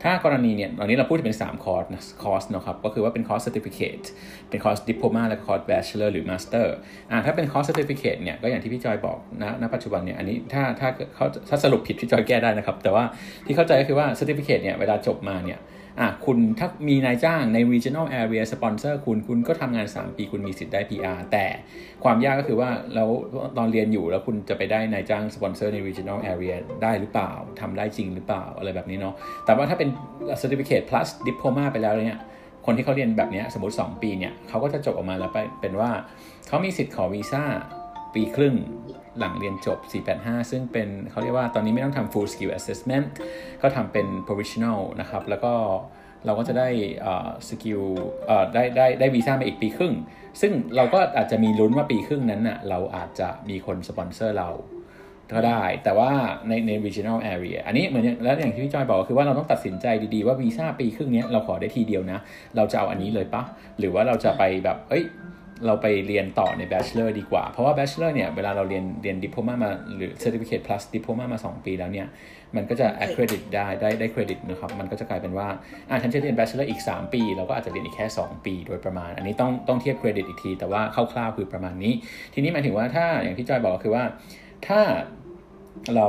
[0.04, 4.06] ถ้ากรณีเนี่ยตอนนี้เราพูดถึงเป็น 3 คอร์สนะคอร์สเนอะครับก็คือว่าเป็นคอร์ส certificate
[4.50, 6.68] เป็นคอร์สดิ p โ o มาและคอร์ส bachelor หรือ master
[7.12, 13.04] อ่าถ้าเป็นคอร์ส certificate เนี่ยก็อย่างที่พี่จอยบอกนะณปัจจุบันเนี่ยอันนี้ถ้าถ้าเขาถ้าสรุปผิดพี่จอยแก้ได้นะครับแต่ว่า
[13.46, 15.60] ที่เข้าใจก็คือว่า certificate เนี่ยเวลาจบมาเนี่ย
[16.00, 21.46] อะคุณถ้ามีนายจ้างใน regional area sponsor คุณคุณก็ทำงาน 3 ปีคุณมีสิทธิ์ได้ PR แต่
[22.04, 23.10] ความยากก็คือว่าแล้ว
[23.58, 29.90] ตอนเรียนอยู่แล้วคุณจะไปได้นายจ้างสปอนเซอร์ใน regional area ได้หรือเปล่าทำได้จริงหรือเปล่าอะไรแบบนี้เนาะแต่ว่าถ้าเป็น
[30.42, 32.20] certificate plus diploma ไปแล้วเนี่ย
[32.66, 35.92] คนที่เขาเรียนแบบนี้สมมติ 2 ปีเนี่ยเขาก็จะจบออกมาแล้วไปเป็นว่า
[36.48, 37.44] เขามีสิทธิ์ขอวีซ่า
[38.14, 38.56] ปีครึ่ง
[39.20, 39.78] หลังเรียนจบ
[40.14, 43.06] 485 ซึ่งเป็นเขาเรียกว่าตอนนี้ไม่ต้องทำ full skill assessment
[43.62, 45.54] ก็ทำเป็น provisional นะครับ แล้วก็
[46.26, 46.70] เราก็จะได้
[47.48, 47.82] skill
[48.54, 49.94] ได้ได้ได้วีซ่ามาอีกปีครึ่ง
[50.42, 54.50] ซึ่งเราก็อาจจะมีลุ้นว่าปีครึ่งนั้นน่ะเราอาจจะมีคนสปอนเซอร์เรา
[55.34, 56.12] ก็ได้ แต่ว่า
[56.48, 62.20] ในใน regional area อันนี้เหมือนแล้วอย่างที่พี่จอยบอกก็คือว่าเราต้องตัดสินใจดีๆว่าวีซ่าปีครึ่งนี้เราขอได้ทีเดียวนะ
[62.56, 63.44] เราจะเอาอันนี้เลยปะ
[63.80, 65.04] หรือว่าเราจะไปแบบเอ้ย
[65.66, 72.08] เราไปเรียนต่อใน bachelor ดีกว่า เพราะว่า bachelor เนี่ยเวลาเราเรียนเรียน diploma มาหรือ certificate plus diploma มา 2 ปีแล้วเนี่ย
[72.56, 75.48] มันก็จะ accredit ได้ได้ได้ credit นะครับ มันก็จะกลายเป็นว่า
[75.90, 81.94] อะฉันจะเรียน bachelor อีก 3 ปีเราก็อาจจะเรียนอีกแค่ 2 ปีโดยประมาณ อันนี้ต้องต้องเทียบ credit อีกที แต่ว่าคร่าวๆคือประมาณนี้
[82.34, 84.04] ทีนี้หมายถึงว่าถ้าอย่างที่จอยบอกคือว่า
[84.68, 84.82] ถ้า
[85.96, 86.08] เรา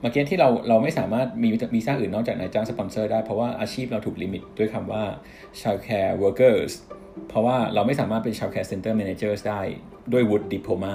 [0.00, 5.02] เมื่อกี้ที่เราเราไม่สามารถมีวีซ่าอื่นนอกจากนายจ้างสปอนเซอร์ได้เพราะว่าอาชีพเราถูก limit ด้วยคำว่า
[5.60, 6.72] childcare workers
[7.28, 9.60] เพราะว่าเราไม่สามารถเป็น childcare center managers ได้
[10.12, 10.94] ด้วยวุฒิดิ p โ o มา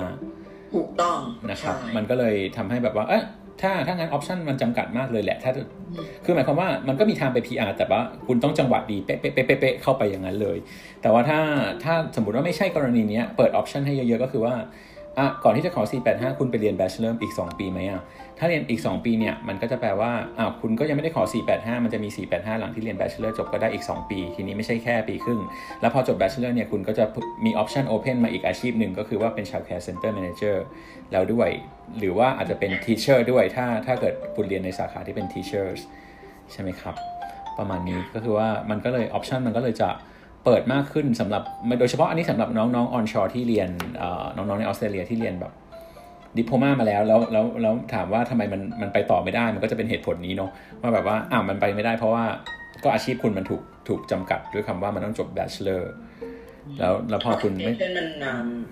[0.74, 1.18] ถูกต้อง
[1.52, 3.24] นะครับใช่มันก็เลยทำให้แบบว่า เอ๊ะ
[3.62, 5.52] ถ้าถ้างั้น option มันจำกัดมากเลยแหละ ถ้า
[6.26, 10.58] คือหมายความว่ามันก็มีทางไป PR แต่ว่าคุณต้องจังหวะดีเป๊ะเป๊ะเป๊ะเป๊ะเป๊ะเข้าไปอย่างนั้นเลย
[11.02, 11.40] แต่ว่าถ้า
[11.84, 14.56] ถ้าสมมติว่าไม่ใช่กรณีเนี้ยเปิดออปชันให้เยอะๆ ก็คือว่า
[15.18, 18.02] อะก่อนที่จะขอ 485 คุณไปเรียน Bachelor อีก 2 ปีไหมอะ
[18.38, 25.40] ถ้าเรียนอีก 2 ปีเนี่ย มันก็จะแปลว่าอ้าวคุณก็ยังไม่ได้ขอ 485 มันจะมี 485 หลังที่เรียน Bachelor จบก็ได้อีก 2 ปี ทีนี้ไม่ใช่แค่ปีครึ่ง
[25.82, 27.06] แล้วพอจบ Bachelor เนี่ย คุณก็จะ
[27.46, 30.56] มีออปชัน Open มาอีกอาชีพหนึ่งก็คือว่าเป็น Child Care Center Manager
[31.12, 31.50] แล้วด้วย
[32.00, 35.80] หรือว่าอาจจะเป็น Teacher ด้วย ถ้าถ้าเกิดคุณเรียนในสาขาที่เป็น Teachers
[36.52, 36.96] ใช่ไหมครับ
[37.58, 39.90] ประมาณนี้ ก็คือว่ามันก็เลย option มันก็เลยจะ
[40.46, 41.44] เปิดมากขึ้นสำหรับ
[41.80, 45.52] โดยเฉพาะอันนี้สำหรับน้องๆ onshore ที่เรียนเอ่อน้องๆในออสเตรเลียที่เรียนแบบ
[46.38, 52.26] diploma มาแล้วแล้วแล้วแล้วถามว่าทำไมมันมันไปต่อไม่ได้มันก็จะเป็นเหตุผลนี้เนาะว่าแบบว่าอ่ามันไปไม่ได้เพราะว่า
[52.84, 55.84] ก็อาชีพคุณมันถูกถูกจำกัดด้วยคำว่ามันต้องจบ bachelor
[56.80, 58.08] แล้วแล้วพอคุณไม่มัน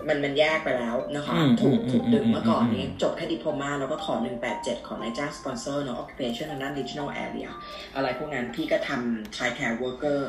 [0.08, 4.16] มันมันแยกไปแล้วนะคะ ถูกถูกดึงเมื่อก่อนนี้จบแค่ diploma แล้วก็ขอ
[4.52, 7.50] 187 ของนายจ้างสปอนเซอร์เนาะ occupation ทางด้าน regional area
[7.96, 10.20] อะไรพวกนั้นพี่ก็ทำ child care worker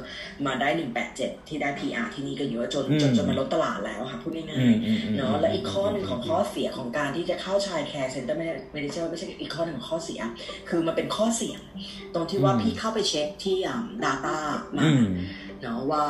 [0.46, 0.68] มาได้
[1.08, 10.20] 187 ที่ได้ PR ที่นี่ก็เยอะจนจนจนมันล้นตลาดแล้วค่ะพูดง่ายๆเนาะและอีกข้อหนึ่งของข้อเสียของการที่จะเข้า child care center ไม่ได้ไม่ได้ไม่ใช่อีกข้อหนึ่งของข้อเสีย
[10.68, 11.60] คือมันเป็นข้อเสี่ยง
[12.14, 13.56] ตรงที่ว่าพี่เข้าไปเช็คที่
[14.04, 14.36] data
[14.78, 14.86] มา
[15.62, 16.04] เนาะว่า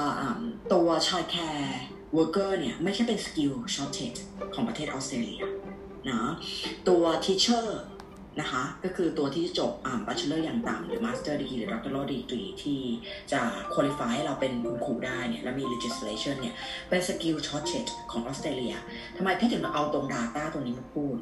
[0.73, 4.15] ตัว childcare worker เนี่ยไม่ใช่เป็น skill shortage
[4.55, 5.43] ของประเทศออสเตรเลีย
[6.09, 6.21] นะ
[6.89, 7.83] ตัว teacher
[8.41, 12.81] นะคะ ก็คือตัวที่จบอ่า bachelor อย่างต่ำหรือ master degree หรือ doctor degree ที่
[13.33, 13.41] จะ
[13.73, 16.55] qualify ให้เราเป็นคุณครูได้เนี่ยและมี registration เนี่ย
[16.89, 18.75] เป็น skill shortage ของออสเตรเลีย
[19.17, 21.17] ทำไมพี่ถึงเอาตรง Data ตรงนี้มาพูด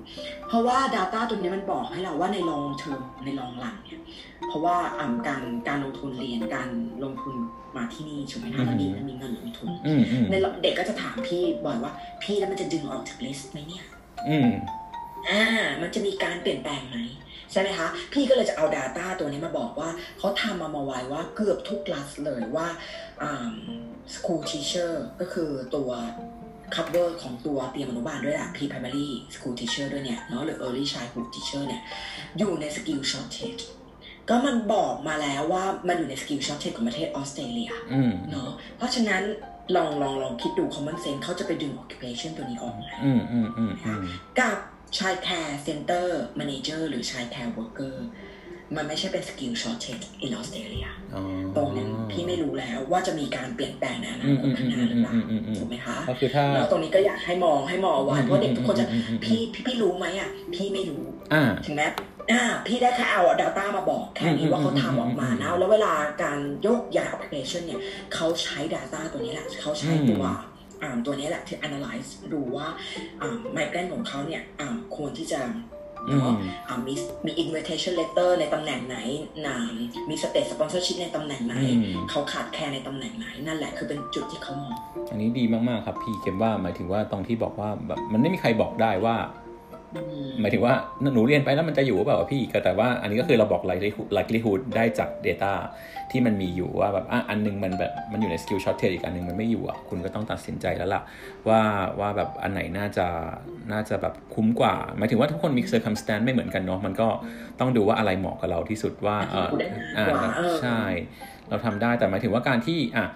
[0.49, 4.01] เพราะว่า Data ตรงนี้มันบอกให้เราว่าใน long term ใน long run เนี่ย
[4.49, 4.77] เพราะว่า
[5.29, 6.69] การการลงทุนเรียนการ
[7.05, 7.35] ลงทุน
[7.77, 9.69] มาที่นี่ใช่ไหมคะมันมีมันมีเงินลงทุน
[10.31, 13.85] ในเด็กก็จะถามพี่บ่อยว่า พี่แล้วมันจะดึงออกจาก list ไหมเนี่ย
[14.29, 15.43] อ่า
[15.83, 16.97] มันจะมีการเปลี่ยนแปลงไหม
[17.53, 22.69] ใช่ไหมคะ พี่ก็เลยจะเอา Data ตัวนี้มาบอกว่าเขาทำมามาไว้ว่าเกือบทุกรัฐเลยว่า
[24.15, 25.91] school teacher ก็คือตัว
[26.75, 31.83] cover ของตัวเตรียมอนุบาลด้วยอะ pre primary school teacher ด้วยเนี่ยเนาะหรือ early childhood teacher เนี่ย
[32.39, 33.63] อยู่ใน skill shortage
[34.29, 37.73] ก็มันบอกมาแล้วว่ามันอยู่ใน skill shortage ของประเทศออสเตรเลีย
[38.31, 39.23] เนาะเพราะฉะนั้น
[39.77, 42.75] ลองลองลองคิดดู common sense เขาจะไปดึง occupation ตัวนี้ออก
[44.41, 44.57] กับ
[44.99, 48.07] childcare center manager หรือ childcare worker
[48.77, 50.87] มันไม่ใช่เป็น skill shortage ในออสเตรเลีย
[51.57, 55.15] ตรงนั้นพี่ไม่รู้แล้วว่าจะมีการเปลี่ยนแปลงในอนาคตข้างหน้าหรือเปล่า
[55.59, 58.87] ถูกไหมคะก็คือถ้าแล้วตรงนี้ก็อยากให้มองให้มองว่าเพราะเด็กทุกคนจะ
[59.25, 61.05] พี่พี่พี่รู้ไหมอะพี่ไม่รู้
[61.67, 61.87] ถึงแม้
[62.33, 67.81] อ่าพี่ได้แค่เอา data มาบอกแค่นี้ว่าเขาทำออกมานะแล้วเวลาการยกย้าย application เนี่ย
[68.15, 70.25] เขาใช้ Data ตัวนี้แหละเขาใช้ตัว
[71.07, 72.67] ตัวนี้แหละที่ analyze ดูว่า
[73.53, 74.43] ไมเกรนของเขาเนี่ย
[74.97, 75.41] ควรที่จะ
[76.09, 76.35] เนาะ
[76.87, 76.95] มี
[77.27, 78.97] มี invitation letter ในตำแหน่งไหน
[79.47, 79.57] นา
[80.09, 81.55] มี state sponsorship ในตำแหน่งไหน
[82.11, 84.77] เขาขาดแคลนในตำแหน่งไหน นั่นแหละคือเป็นจุดที่เขามอง
[85.11, 89.17] อันนี้ดีมาก ๆ ครับพี่เกมว่าหมายถึงว่าตรงที่บอกว่าแบบมันไม่มีใครบอกได้ว่า
[90.41, 90.75] หมายถึงว่า
[91.15, 93.63] หนูเรียนไปแล้วมันจะอยู่เปล่าพี่ก็แต่ว่าอันนี้ก็คือเราบอก
[94.17, 95.53] likelihood ได้จาก Data
[96.11, 101.03] ที่มันมีอยู่ว่าแบบอะอันนึงมันแบบมันอยู่ใน skill shortage อีกอันนึงมันไม่อยู่อะคุณก็ต้องตัดสินใจแล้วล่ะ
[101.49, 101.61] ว่า
[102.01, 103.07] ว่าแบบอันไหนน่าจะ
[103.73, 107.09] น่าจะแบบคุ้มกว่า หมายถึงว่าทุกคนมี circumstance ไม่เหมือนกันเนาะมันก็
[107.61, 109.49] ต้องดูว่าอะไรเหมาะกับเราที่สุดว่าเออ
[109.99, 110.07] อ่า
[110.61, 110.81] ใช่
[111.49, 113.07] เราทำได้แต่หมายถึงว่าการที่อะ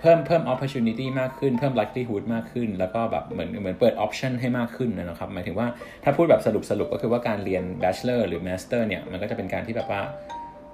[0.00, 5.66] เพิ่มเพิ่ม opportunity มากขึ้น เพิ่ม likelihood มากขึ้น แล้วก็แบบเหมือนเหมือนเปิด option ให้มากขึ้นนะครับหมายถึงว่า
[6.04, 10.00] ถ้าพูดแบบสรุปสรุปก็คือว่าการเรียน bachelor หรือ master เนี่ยมันก็จะเป็นการที่แบบว่า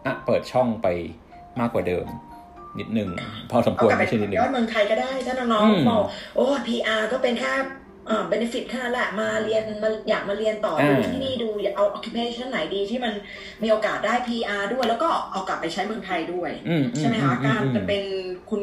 [0.07, 0.89] อะเปิดช่องไป
[1.61, 2.07] มากกว่าเดิม
[2.81, 3.09] นิดนึง
[3.51, 6.05] พอสมควรไม่ใช่นิดนึงยอดเมืองไทยก็ได้ ถ้าน้องๆบอก
[6.37, 7.53] โอ้ PR ก็เป็นแค่
[8.11, 13.13] อ่าเบนฟิตแค่นั้นแหละมาเรียนมาอยากมาเรียนต่อดูที่นี่ดูเอา occupation ไหนดีที่มัน
[13.63, 16.51] มีโอกาสได้ PR ด้วย แล้วก็เอากลับไปใช้เมืองไทยด้วย
[16.99, 18.03] ใช่ไหมคะการจะเป็น
[18.51, 18.61] คุณ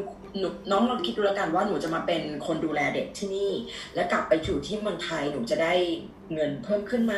[0.72, 3.52] น้องลองคิดดูแล้วกันว่าหนูจะมาเป็นคนดูแลเด็กที่นี่
[3.96, 5.74] แล้วกลับไปอยู่ที่เมืองไทยหนูจะได้
[6.34, 7.16] เงินเพิ่มขึ้นไหม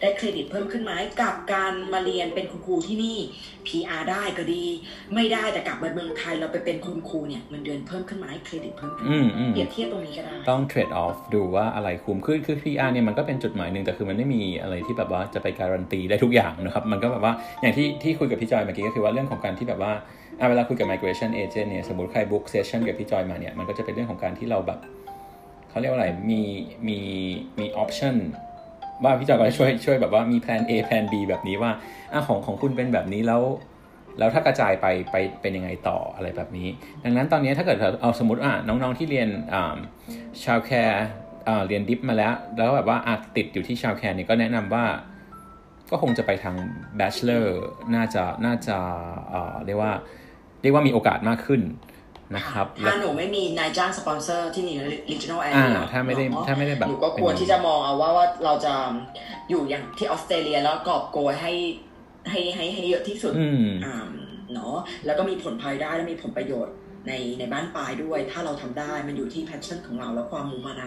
[0.00, 3.18] ได้เครดิตเพิ่มขึ้นไหมกับการมาเรียนเป็นคุณครูที่นี่
[3.66, 4.64] PR ได้ก็ดี
[5.14, 9.06] ไม่ได้แต่กลับมาเมืองไทยเราไปเป็นคุณครูเนี่ยเงินเดือนเพิ่มขึ้นไหมเครดิตเพิ่มขึ้น
[9.52, 19.92] เปรียบเทียบตรงนี้ก็ได้ ต้องเทรดออฟดูว่าอะไรคุ้มคือคือ PR เนี่ยมันก็เป็นจุดหมายหนึ่งแต่คือมันไม่มีอะไรที่แบบว่าจะไปการันตีได้ทุกอย่างนะครับมันก็แบบว่าอย่างที่ที่คุยกับพี่จอยเมื่อกี้ก็คือว่าเรื่องของการที่แบบว่า
[20.48, 24.78] เวลาคุยกับ migration agent เนี่ยสมมติใคร book session กับพี่จอยมาเนี่ยมันก็จะเป็นเรื่องของการที่เราแบบ
[25.70, 26.42] เขาเรียกว่าอะไรมี
[26.88, 26.98] มี
[27.58, 28.14] มี option
[29.04, 31.70] ว่าพี่จอยก็ช่วยช่วยแบบว่ามีแผน A แผน B แบบนี้ว่า
[32.12, 33.42] อะของของคุณเป็นแบบนี้แล้ว
[34.18, 36.68] แล้วถ้ากระจายไปไปเป็นยังไงต่ออะไรแบบนี้
[37.04, 39.28] ดังนั้นตอนนี้ถ้าเกิดเอาสมมติอะน้องๆที่เรียน
[40.44, 41.06] childcare
[41.68, 42.98] เรียน dip มาแล้ว แล้วแบบว่า
[43.36, 44.84] ติดอยู่ที่ childcare เนี่ยก็แนะนำว่า
[45.90, 46.56] ก็คงจะไปทาง
[47.00, 47.46] bachelor
[47.94, 48.76] น่าจะน่าจะ
[49.66, 49.92] เรียกว่า
[50.62, 51.60] เรียกว่ามีโอกาสมากขึ้น
[52.36, 54.76] นะครับถ้าหนูไม่มีนายจ้างสปอนเซอร์ที่นี่
[55.10, 58.74] regional area ถ้าไม่ได้ถ้าไม่ได้แบบหนูก็ควรที่จะมองเอาว่าว่าเราจะ
[59.50, 61.52] อยู่อย่างที่ออสเตรเลียแล้วกอบโกยให้
[62.30, 63.34] ให้ให้ให้เยอะที่สุด
[63.84, 63.96] อ่า
[64.54, 66.74] เนาะแล้วก็มีผลภายได้และมีผลประโยชน์
[67.08, 70.78] ในในบั้นปลายด้วย ถ้าเราทำได้มันอยู่ที่ passion ของเราแล้วความมุ่งมั่น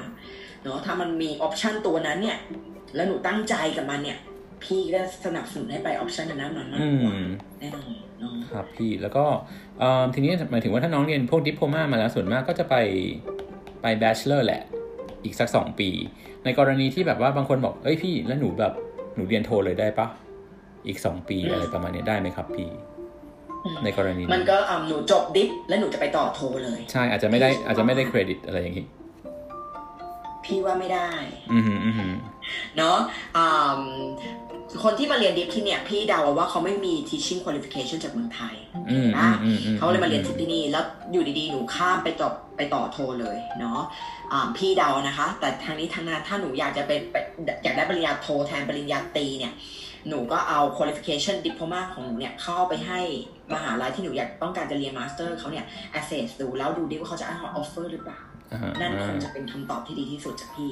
[0.64, 2.38] เนาะถ้ามันมี option ตัวนั้นเนี่ย
[2.96, 4.18] แล้วหนูตั้งใจกับมันเนี่ย
[4.64, 6.66] พี่ก็สนับสนุนให้ไป option นั้นมาก
[7.04, 7.14] กว่า
[7.60, 7.86] แน่นอน
[8.52, 9.26] ครับพี่แล้วก็
[10.14, 12.76] ทีนี้หมายถึงว่าถ้าน้องเรียนพวกดิปโพมามาแล้วส่วนมากก็จะไป
[13.82, 14.62] ไปแบชเลอร์แหละ
[15.24, 15.90] อีกสักสองปี
[16.46, 18.74] ในกรณีที่แบบว่าบางคนบอก เอ้ยพี่แล้วหนูแบบ
[19.16, 20.08] หนูเรียนโทเลยได้ปะ
[20.88, 22.70] อีกสองปีอะไรประมาณนี้ได้ไหมครับพี่
[23.84, 28.86] ในกรณีมันก็อ่าหนูจบดิฟแล้วหนูจะไปต่อโทเลย ใช่อาจจะไม่ได้อาจจะไม่ได้เครดิตอะไรอย่างนี้
[30.46, 31.10] พี่ว่าไม่ได้
[31.54, 32.14] อือหืออือหือ
[32.78, 32.98] เนาะ
[33.38, 33.82] อ่า
[34.84, 38.56] คนที่มาเรียนดิฟที่เนี่ยพี่เดาว่าเขาไม่มี teaching qualification จากเมืองไทย
[38.90, 43.82] อืมอืมอืมอืมเขาเลยมาเรียนที่นี่แล้วอยู่ดีๆ หนูข้ามไปต่อไปต่อโทเลยเนาะ
[44.32, 47.02] อ่าพี่เดานะคะ แต่ทางนี้ทางนั้นถ้าหนูอยากจะเป็น
[47.64, 49.54] อยากได้ปริญญาโทแทนปริญญาตรีเนี่ย
[50.10, 53.00] หนูก็เอา qualification diploma ของหนูเนี่ยเข้าไปให้
[53.54, 55.66] มหาลัยที่หนูอยากต้องการจะเรียน master เขาเนี่ย
[56.00, 58.20] assess ดูแล้วดูดิว่าเขาจะให้ offer หรือเปล่า
[58.52, 60.72] อ่าฮะนั่นค่อนข้างจะเป็นคำตอบที่ดีที่สุดจากพี่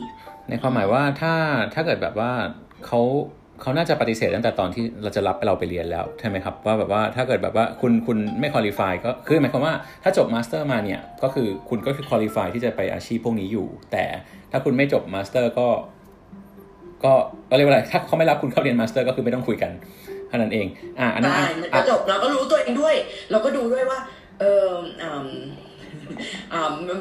[0.50, 1.34] ในความหมายว่าถ้า
[1.74, 2.32] ถ้าเกิดแบบว่า
[2.86, 3.02] เขา
[3.62, 14.04] เขาน่าจะปฏิเสธตั้งแต่ตอนที่เราจะรับเราไปเรียนแล้วใช่ไหมครับว่าแบบว่าถ้าเกิดแบบว่าคุณคุณไม่ qualify ก็คือหมายความว่าถ้าจบ master มาเนี่ยก็คือคุณก็คือ qualify ที่จะไปอาชีพพวกนี้อยู่ แต่
[14.52, 15.68] ถ้าคุณไม่จบ master ก็
[17.04, 17.14] ก็
[17.50, 19.72] ก็เรียกว่าอะไรถ้าเขาไม่รับคุณเข้าเรียน master ก็คือไม่ต้องคุยกัน
[20.28, 20.68] เท่านั้นเอง
[21.00, 22.96] อ่าอันนั้นใช่อะมันก็อะจบเราก็รู้ตัวเองด้วย
[23.32, 24.00] เราก็ดูด้วยว่า
[24.40, 25.26] เอออืมอ่า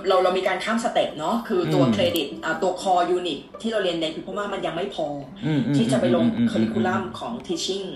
[0.09, 7.87] เราเรามีการข้าม step เนาะคือตัวอืมเครดิตอ่าตัว core unit ที่เราเรียนใน dip มามันยังไม่พอออืมอืมที่จะไปลงอืมค u ริคูลัมของ teaching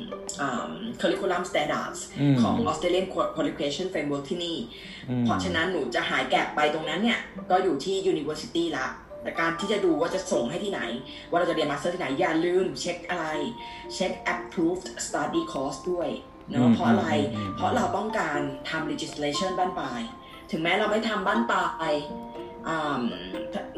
[0.41, 0.69] อ่า
[1.01, 4.57] curriculum standards อืมของ Australian Qualification Framework ที่นี่
[5.09, 7.19] อืมเพราะฉะนั้นหนูจะหายแกะไปตรงนั้นเนี่ย
[7.51, 8.89] ก็อยู่ที่ university ละ
[9.23, 10.81] แต่การที่จะดูว่าจะส่งให้ที่ไหน
[11.31, 13.27] ว่าเราจะเรียน master ที่ไหน อย่าลืมเช็คอะไร
[13.95, 16.09] เช็ค approved study course ด้วย
[16.51, 20.03] อืเนาะมเพราะอะไรอืมอืมเพราะเราต้องการทำ legislation บ้านปลาย
[20.51, 21.95] ถึงแม้เราไม่ทำบ้านปลาย
[22.69, 23.01] อ่า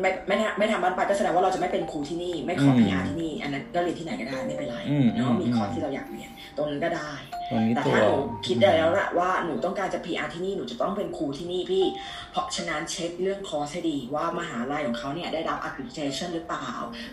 [0.00, 7.12] ไม่ไม่ไม่ไม่ทำบ้านปลายก็แสดงว่าเราจะไม่เป็นครูที่นี่ ไม่ขออืม PR ที่นี่อันนั้นก็เรียนที่ไหนก็ได้ไม่เป็นไรอืมเนาะมีอืมคอร์สที่เราอยากเรียนตรงนั้นก็ได้
[7.50, 8.14] ตรงนี้แต่ตัวถ้าหนู
[8.46, 11.84] คิดได้แล้วละว่าหนูต้องการจะ PR ที่นี่หนูจะต้องเป็นครูที่นี่พี่
[12.30, 16.68] เพราะฉะนั้นเช็คเรื่องคอร์สให้ดีว่ามหาลัยของเขาเนี่ยได้รับ accreditation หรือเปล่า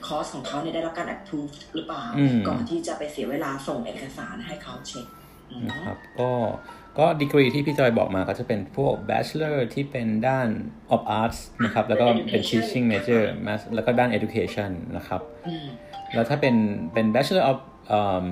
[0.07, 5.05] คอร์สของเขาเนี่ยได้รับการ approve หรือเปล่าอืมก่อนที่จะไปเสียเวลาส่งเอกสารให้เขาเช็ค
[5.51, 6.31] นะเนาะครับก็
[6.99, 10.47] ก็ดีกรีที่พี่จอยบอกมาก็จะเป็นพวก bachelor ที่เป็นด้าน
[10.95, 15.65] of arts นะครับ แล้วก็เป็น teaching major mas- แล้วก็ด้าน education นะครับอืม
[16.13, 16.55] แล้วถ้าเป็น
[16.93, 17.57] เป็น bachelor of
[17.97, 18.27] um,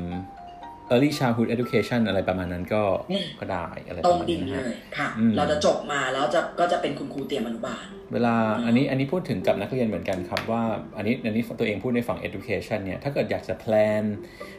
[0.93, 10.63] early childhood education อะไรประมาณนั้นก็อืมก็ได้อะไรตปรระงมาณดิ่นี้งนะเลฮะยค่ะอืมเราจะจบมาแล้วจะก็จะเป็นคุณครูเตรียมอนุบาล เวลาอันนี้อันนี้พูดถึงกับนักเรียนเหมือนกันครับว่า
[10.97, 14.03] อันนี้อันนี้ตัวเองพูดในฝั่ง education เนี่ย ถ้าเกิดอยากจะ plan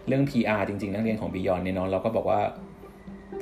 [0.07, 2.40] เรื่อง PR จริง ๆ นักเรียนของ Beyond เนี่ยเนาะเราก็บอกว่า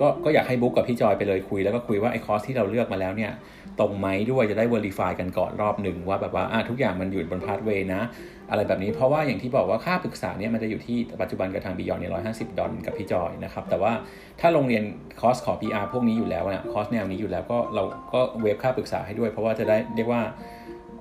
[0.00, 3.32] ก็ก็อยากให้ book กับพี่จอยไปเลยคุยแล้วก็คุยว่าไอ้คอร์สที่เราเลือกมาแล้วเนี่ย
[3.80, 8.02] ตรงไหมด้วยจะได้ verify กันก่อนรอบหนึ่งว่าแบบว่าอะทุกอย่างมันอยู่บน pathway นะ
[8.50, 13.92] อะไรแบบนี้เพราะว่าอย่างที่บอกว่าค่าปรึกษาเนี่ยมันจะอยู่ที่ปัจจุบันกับทาง Beyond เนี่ยร้อยห้าสิบดอลกับพี่จอยนะครับ แต่ว่า
[14.40, 14.82] ถ้าโรงเรียน
[15.20, 17.82] คอร์สขอ PR พวกนี้อยู่แล้วเนี่ยคอร์สแนวนี้อยู่แล้วก็เรา
[18.12, 20.22] ก็ waive ค่าปรึกษาให้ด้วย เพราะว่าจะได้เรียกว่า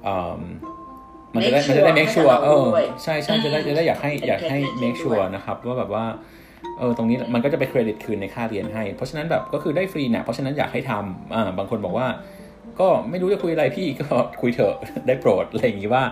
[0.08, 0.42] อืม
[1.36, 6.06] มันจะได้ Make มันจะได้ sure make sure ให้กับเอเราอด้วยใช่ใช่จะได้จะได้อยากให้อยากให้ Educate make sure ด้วยนะครับว่าแบบว่า
[6.80, 12.08] เออตรงนี้มันก็จะไปเครดิตคืนในค่าเรียนให้ เพราะฉะนั้นแบบก็คือได้ฟรีเนี่ยเพราะฉะนั้นอยากให้ทำอ่าบางคนบอกว่า
[12.80, 14.76] ก็ไม่รู้จะคุยอะไรพี่ก็คุยเถอะ
[15.08, 16.04] ได้โปรดอะไรอย่างนี้ว่า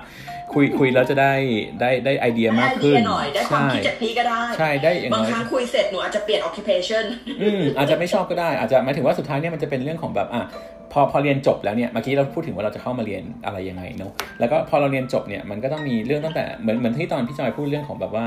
[0.53, 1.33] คุยคุยแล้วจะได้
[1.81, 7.05] ได้ได้ไอเดียได้มากไอเดีขึ้นหน่อยได้ความใช่คิดจากพี่ก็ได้ใช่ได้อย่างบางน้อยครั้งคุยเสร็จหนูอาจจะเปลี่ยน occupation
[7.41, 10.43] อืมอาจจะไม่ชอบก็ได้อาจจะหมายถึงว่าสุดท้ายเนี่ยมันจะเป็นเรื่องของแบบอะ
[10.91, 18.25] พอพอเรียนจบแล้วเนี่ยเมื่อกี้เราพูดถึงว่าเราจะเข้ามาเรียนอะไรยังไงเนาะแล้วก็พอเราเรียนจบเนี่ยมันก็ต้องมีเรื่องตั้งแต่เหมือนเหมือนที่ตอนพี่จอยพูดเรื่องของแบบว่า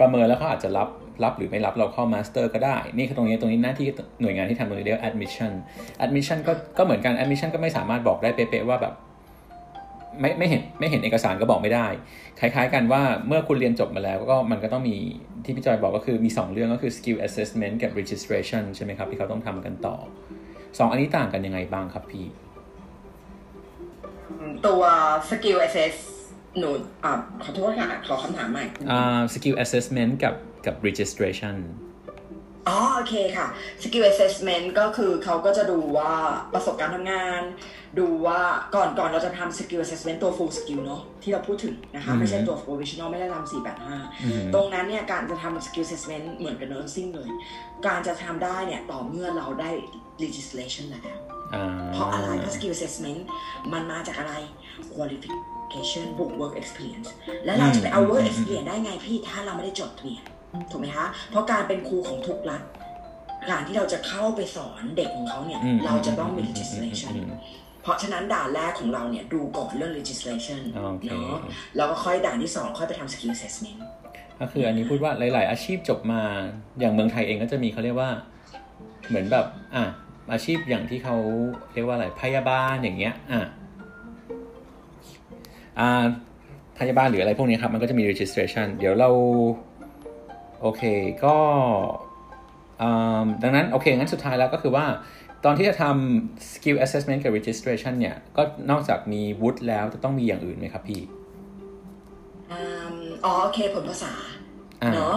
[0.00, 0.88] ประเมินแล้วเขาอาจจะรับ
[1.24, 3.86] รับหรือไม่รับเราเข้า master ก็ได้ นี่คือตรงนี้ตรงนี้หน้าที่
[4.20, 5.52] หน่วยงานที่ทำตรงนี้เรียกว่า admission
[6.04, 8.94] admission ก็ก็เหมือนกัน admission ก็ไม่สามารถบอกได้เป๊ะๆว่าแบบ
[10.20, 11.86] ไม่ไม่เห็นไม่เห็นเอกสารก็บอกไม่ได้
[12.40, 14.96] คล้ายๆกันว่าเมื่อคุณเรียนจบมาแล้วก็มันก็ต้องมี
[15.44, 19.96] ที่พี่จอยบอกก็คือมี 2 เรื่องก็คือ skill assessment กับ registration ใช่ไหมครับที่เขาต้องทำกันต่อ
[20.44, 22.26] 2 อันนี้ต่างกันยังไงบ้างครับพี่
[24.66, 24.82] ตัว
[25.28, 25.96] skill assess
[26.58, 26.70] หนู
[27.04, 30.34] อ่าขอโทษค่ะขอคำถามใหม่อ่า skill assessment กับ
[30.66, 31.56] กับ registration
[32.68, 33.46] อ๋อโอเคค่ะ
[33.82, 36.12] skill assessment ก็คือเขาก็จะดูว่า
[36.54, 37.42] ประสบการณ์ทำงาน
[37.98, 38.40] ดูว่า
[38.74, 43.58] ก่อนก่อนเราจะทำ skill assessment ตัว full skill เนอะที่เราพูดถึงนะคะอือฮึไม่ใช่ตัว provisional ไม่ได้ทำอือฮึ
[44.52, 47.30] 485ตรงนั้นเนี่ยการจะทำ skill assessment เหมือนกับ nursing เลย
[47.86, 49.70] การจะทำได้เนี่ยต่อเมื่อเราได้
[50.22, 51.02] legislation แล้ว
[51.54, 53.20] อ่าเพราะอะไรเพราะ skill assessment
[53.72, 54.34] มันมาจากอะไร
[54.94, 55.55] qualification
[56.18, 57.08] บวก work experience
[57.44, 60.22] แล้วเราจะไปเอา work experience ได้ไงพี่ถ้าเราไม่ได้จดทะเบียน
[60.70, 62.62] ถูกไหมคะเพราะการเป็นครูของทุกรัฐ
[63.50, 67.30] การที่เราจะเข้าไปสอนเด็กของเขาเนี่ยอืมเราจะต้องมีอืม legislation อืม
[67.82, 71.40] เพราะฉะนั้นด่านแรกของเราเนี่ย ดูก่อนเรื่อง legislation โอเคเนาะ
[71.76, 73.78] แล้วก็ค่อยด่านที่สองค่อยไปทำ skill assessment
[74.40, 76.22] ก็คืออันนี้พูดว่าหลาย ๆ อาชีพจบมา
[76.80, 78.10] อย่างเมืองไทยเองก็จะมีเขาเรียกว่า
[79.08, 79.84] เหมือนแบบ อะ
[80.32, 81.16] อาชีพอย่างที่เขา
[81.74, 83.46] เรียกว่าอะไรพยาบาลอย่างเงี้ย อะ
[85.80, 86.04] อ่า
[86.78, 89.10] พยาบาลหรืออะไรพวกนี้ครับ มันก็จะมี registration เดี๋ยวเรา
[90.60, 90.82] โอเค
[91.24, 91.36] ก็
[92.82, 92.88] อื
[93.22, 94.86] มดังนั้นโอเคงั้นสุดท้ายแล้วก็คือว่า
[95.44, 101.00] ตอนที่จะทำ skill assessment กับ registration เนี่ย ก็นอกจากมีวุฒิแล้วจะต้องมีอย่างอื่นไหมครับพี่
[102.50, 102.58] อื
[102.92, 104.12] มอ๋อโอเคผลภาษา
[104.82, 105.16] อ่าเนาะ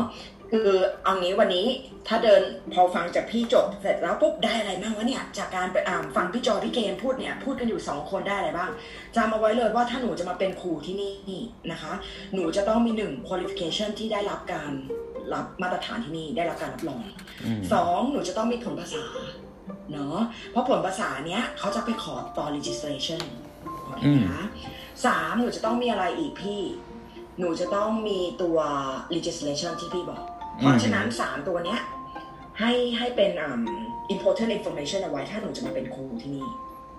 [0.51, 0.69] คือ
[1.03, 1.65] เอางี้วันนี้
[2.07, 2.41] ถ้าเดิน
[2.73, 8.69] พอฟังจากพี่จบเสร็จแล้วปุ๊บได้อะไรบ้างวะเนี่ยจากการไปอ่านฟังพี่จอพี่เกมพูดเนี่ยพูดกันอยู่สองคนได้อะไรบ้าง
[9.15, 11.93] จำเอาไว้เลยว่าถ้าหนูจะมาเป็นครูที่นี่นะคะ
[12.33, 14.71] หนูจะต้องมีหนึ่ง qualification ที่ได้รับการ
[15.33, 17.01] รับมาตรฐานที่นี่ได้รับการรับรอง
[17.45, 19.03] อืมสองหนูจะต้องมีผลภาษา
[19.91, 20.19] เนาะ
[20.51, 23.21] เพราะผลภาษาเนี้ยเขาจะไปขอตอน registration
[23.85, 24.45] โอเคนะคะ
[25.05, 26.61] สามหนูจะต้องมีอะไรอีกพี่
[27.39, 28.57] หนูจะต้องมีตัว
[29.15, 30.21] legislation ที่พี่บอก
[30.59, 31.79] เพราะฉะนั้นสามตัวเนี้ย
[32.59, 33.61] ให้ให้เป็นอืม
[34.15, 36.47] important information เอาไว้ถ้าหนูจะมาเป็นครูที่นี่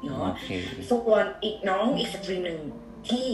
[0.05, 0.49] เนาะโอเค
[0.90, 2.61] ส่วนอีกน้องอีก stream หนึ่ง
[3.09, 3.27] ที่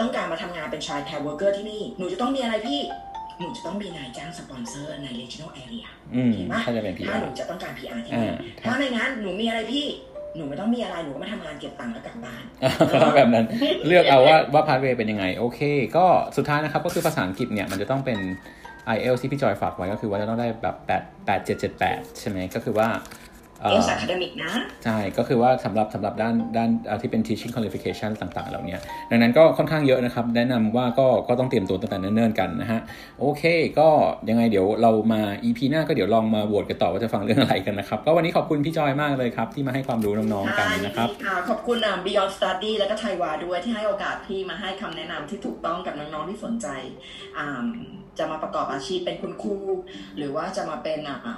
[0.00, 2.80] ต้องการมาทำงานเป็น child care worker ที่นี่ หนูจะต้องมีอะไรพี่
[3.38, 9.86] หนูจะต้องมีนายจ้างสปอนเซอร์ใน regional area อืมเห็นปะถ้าจะเป็นถ้า PR หนูจะต้องการ PR ที่อ่านี่ถ้าถ้าในงั้นหนูมีอะไรพี่
[10.36, 12.42] หนูไม่ต้องมีอะไร หนูก็มาทำงานเก็บตังค์แล้วกลับบ้าน
[13.16, 13.46] แบบนั้น
[13.86, 15.60] เลือกเอาว่าว่า pathway เป็นยังไง โอเค
[15.96, 18.18] ก็สุดท้ายนะครับ ก็คือภาษาอังกฤษเนี่ย มันจะต้องเป็น
[18.94, 22.88] IELTS ที่พี่จอยฝากไว้ก็คือว่าจะต้องได้แบบ8 8 7 7 8 ใช่ไหมก็คือว่า
[23.60, 24.52] เอ่เออลสาคาเดมิกนะ
[24.84, 28.76] ใช่ ก็คือว่าสำหรับสำหรับด้านด้านเอ่อที่เป็น teaching qualification ต่างๆ เหล่านี้
[29.10, 32.80] ดังนั้นก็ค่อนข้างเยอะนะครับ แนะนำว่าก็ก็ต้องเตรียมตัวตั้งแต่เนิ่นๆกันนะฮะ
[33.20, 33.42] โอเค
[33.78, 33.88] ก็
[34.28, 46.66] ยังไงเดี๋ยวเรามา EP หน้าก็เดี๋ยวลองมาโหวตกันต่อว่าจะฟังเรื่องอะไรกันนะครับ ก็วันนี้ขอบคุณพี่จอยมากเลยครับ ที่มาให้ความรู้น้องๆกันนะครับค่ะขอบคุณอ่า Beyond Study แล้วก็ไทยวาด้วยที่ให้โอกาสพี่มาให้คำแนะนำที่ถูกต้องกับน้องๆที่สนใจ
[47.38, 47.66] อ่า
[48.18, 49.56] จะมาประกอบอาชีพเป็นคุณครู
[50.16, 51.34] หรือว่าจะมาเป็นอ่า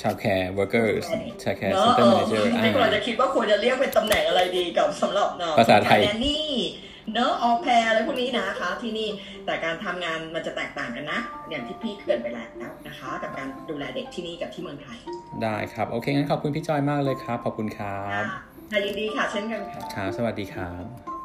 [0.00, 1.04] child care workers
[1.42, 6.46] child care เนอะ center เออ manager ไม่ควรอ่าจะคิดว่าควรจะเรียกเป็นตำแหน่งอะไรดีกับสำหรับเนอะภาษาไทยแนนนี่
[7.14, 9.08] เนอะออแพรอะไรพวกนี้นะคะที่นี่
[9.46, 12.48] แต่การทำงานมันจะแตกต่างกันนะ อย่างที่พี่เกรินไปแล้ว
[12.86, 14.98] นะคะ กับการดูแลเด็กที่นี่กับที่เมืองไทย
[15.42, 18.24] ได้ครับ โอเคงั้นขอบคุณพี่จอยมากเลยครับ ขอบคุณครับ
[18.70, 21.15] ค่ะยินดีค่ะเช่นกันค่ะครับสวัสดีครับ